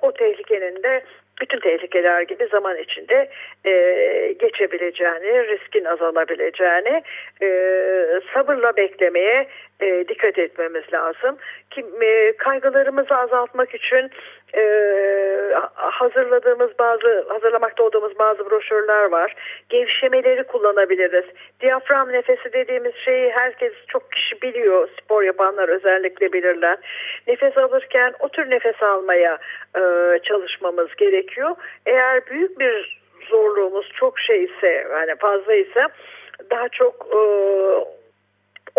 [0.02, 1.04] o tehlikenin de
[1.42, 3.30] bütün tehlikeler gibi zaman içinde
[3.66, 3.72] e,
[4.40, 7.04] geçebileceğini, riskin azalabileceğini
[7.42, 7.50] e,
[8.34, 9.48] sabırla beklemeye
[9.82, 11.38] e, dikkat etmemiz lazım.
[11.70, 14.12] Kim, e, kaygılarımızı azaltmak için
[14.56, 14.64] e,
[15.76, 19.36] hazırladığımız bazı hazırlamakta olduğumuz bazı broşürler var.
[19.70, 21.26] Gevşemeleri kullanabiliriz.
[21.62, 24.90] Diyafram nefesi dediğimiz şeyi herkes çok kişi biliyor.
[25.02, 26.78] Spor yapanlar özellikle bilirler.
[27.28, 29.38] Nefes alırken o tür nefes almaya
[29.76, 29.82] e,
[30.24, 31.56] çalışmamız gerekiyor.
[31.86, 35.88] Eğer büyük bir zorluğumuz çok şey ise yani fazla ise
[36.52, 37.20] daha çok e,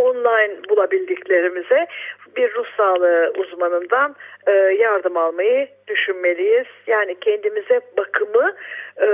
[0.00, 1.86] online bulabildiklerimize
[2.36, 6.66] bir ruh sağlığı uzmanından e, yardım almayı düşünmeliyiz.
[6.86, 8.54] Yani kendimize bakımı
[9.00, 9.08] e,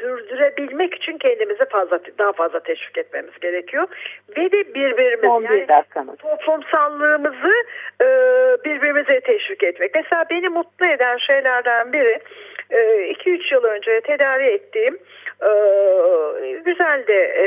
[0.00, 3.86] sürdürebilmek için kendimizi fazla daha fazla teşvik etmemiz gerekiyor.
[4.36, 7.54] Ve de birbirimiz yani toplumsallığımızı
[8.00, 8.06] e,
[8.64, 9.94] birbirimize teşvik etmek.
[9.94, 12.18] Mesela beni mutlu eden şeylerden biri
[12.70, 14.98] 2-3 e, yıl önce tedavi ettiğim
[15.42, 15.50] e,
[16.64, 17.46] güzel de e,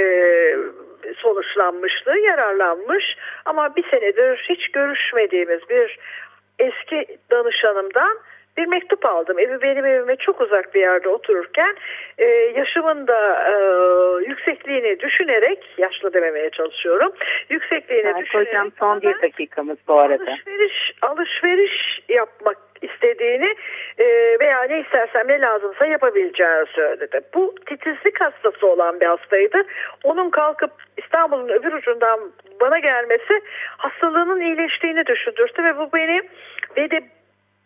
[1.18, 3.18] sonuçlanmıştı, yararlanmış.
[3.46, 6.00] Ama bir senedir hiç görüşmediğimiz bir
[6.60, 8.18] eski danışanımdan
[8.60, 9.40] bir mektup aldım.
[9.40, 11.76] Evi benim evime çok uzak bir yerde otururken
[12.18, 13.54] e, yaşımın da e,
[14.30, 17.12] yüksekliğini düşünerek yaşlı dememeye çalışıyorum.
[17.50, 18.48] Yüksekliğini yani düşünerek.
[18.48, 20.24] Hocam son bir dakikamız bu arada.
[20.24, 23.56] Alışveriş, alışveriş yapmak istediğini
[23.98, 24.06] e,
[24.40, 27.22] veya ne istersem ne lazımsa yapabileceğini söyledi.
[27.34, 29.64] Bu titizlik hastası olan bir hastaydı.
[30.04, 32.20] Onun kalkıp İstanbul'un öbür ucundan
[32.62, 33.42] bana gelmesi
[33.78, 36.22] hastalığının iyileştiğini düşündürtü ve bu beni
[36.78, 37.02] ve de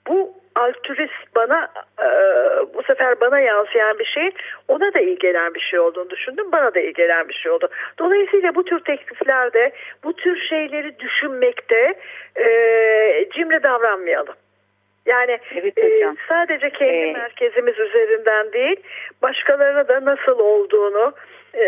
[0.07, 1.67] bu altruist bana
[1.99, 2.07] e,
[2.73, 4.31] bu sefer bana yansıyan bir şey
[4.67, 7.69] ona da iyi gelen bir şey olduğunu düşündüm bana da iyi gelen bir şey oldu.
[7.99, 9.71] Dolayısıyla bu tür tekliflerde
[10.03, 11.93] bu tür şeyleri düşünmekte
[12.35, 12.45] e,
[13.33, 14.35] cimri davranmayalım.
[15.05, 18.77] Yani evet, e, sadece kendi ee, merkezimiz üzerinden değil
[19.21, 21.13] başkalarına da nasıl olduğunu
[21.55, 21.65] e,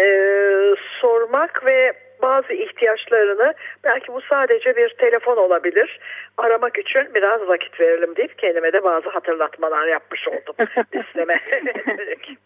[1.02, 3.53] sormak ve bazı ihtiyaçlarını
[3.84, 5.99] belki bu sadece bir telefon olabilir
[6.38, 10.55] aramak için biraz vakit verelim deyip kendime de bazı hatırlatmalar yapmış oldum
[10.95, 11.39] listeme.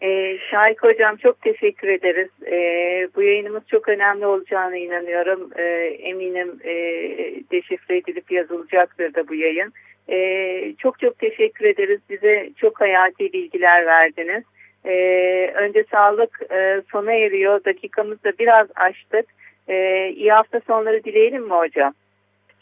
[0.02, 2.28] e, Şahik Hocam çok teşekkür ederiz.
[2.46, 2.56] E,
[3.16, 5.50] bu yayınımız çok önemli olacağına inanıyorum.
[5.56, 5.62] E,
[6.02, 6.74] eminim e,
[7.50, 9.72] deşifre edilip yazılacaktır da bu yayın.
[10.08, 12.00] E, çok çok teşekkür ederiz.
[12.10, 14.44] Bize çok hayati bilgiler verdiniz.
[14.84, 14.94] E,
[15.54, 17.64] önce sağlık e, sona eriyor.
[17.64, 19.26] Dakikamızda biraz açtık.
[19.70, 21.92] E, iyi hafta sonları dileyelim mi hocam?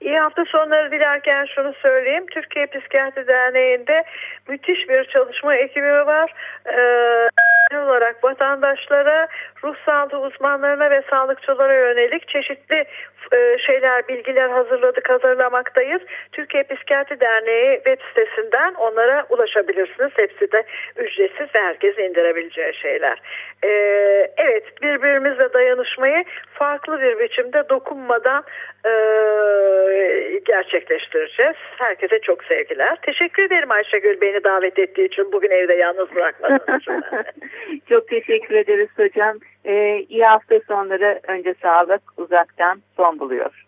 [0.00, 2.26] İyi hafta sonları dilerken şunu söyleyeyim.
[2.26, 4.04] Türkiye Psikiyatri Derneği'nde
[4.48, 6.34] müthiş bir çalışma ekibi var.
[6.66, 7.28] Ee,
[7.76, 9.28] olarak vatandaşlara,
[9.64, 12.84] ruh sağlığı uzmanlarına ve sağlıkçılara yönelik çeşitli
[13.32, 16.02] e, şeyler, bilgiler hazırladık, hazırlamaktayız.
[16.32, 20.10] Türkiye Psikiyatri Derneği web sitesinden onlara ulaşabilirsiniz.
[20.16, 20.62] Hepsi de
[20.96, 23.18] ücretsiz ve herkes indirebileceği şeyler.
[23.64, 23.68] Ee,
[24.36, 28.44] evet, birbirimizle dayanışmayı farklı bir biçimde dokunmadan
[28.84, 28.92] e,
[30.46, 31.56] gerçekleştireceğiz.
[31.78, 32.98] Herkese çok sevgiler.
[33.02, 35.32] Teşekkür ederim Ayşegül beni davet ettiği için.
[35.32, 37.02] Bugün evde yalnız bırakmadığınız için.
[37.88, 39.38] çok teşekkür ederiz hocam.
[39.68, 43.67] Ee, iyi hafta sonları önce sağlık uzaktan son buluyor.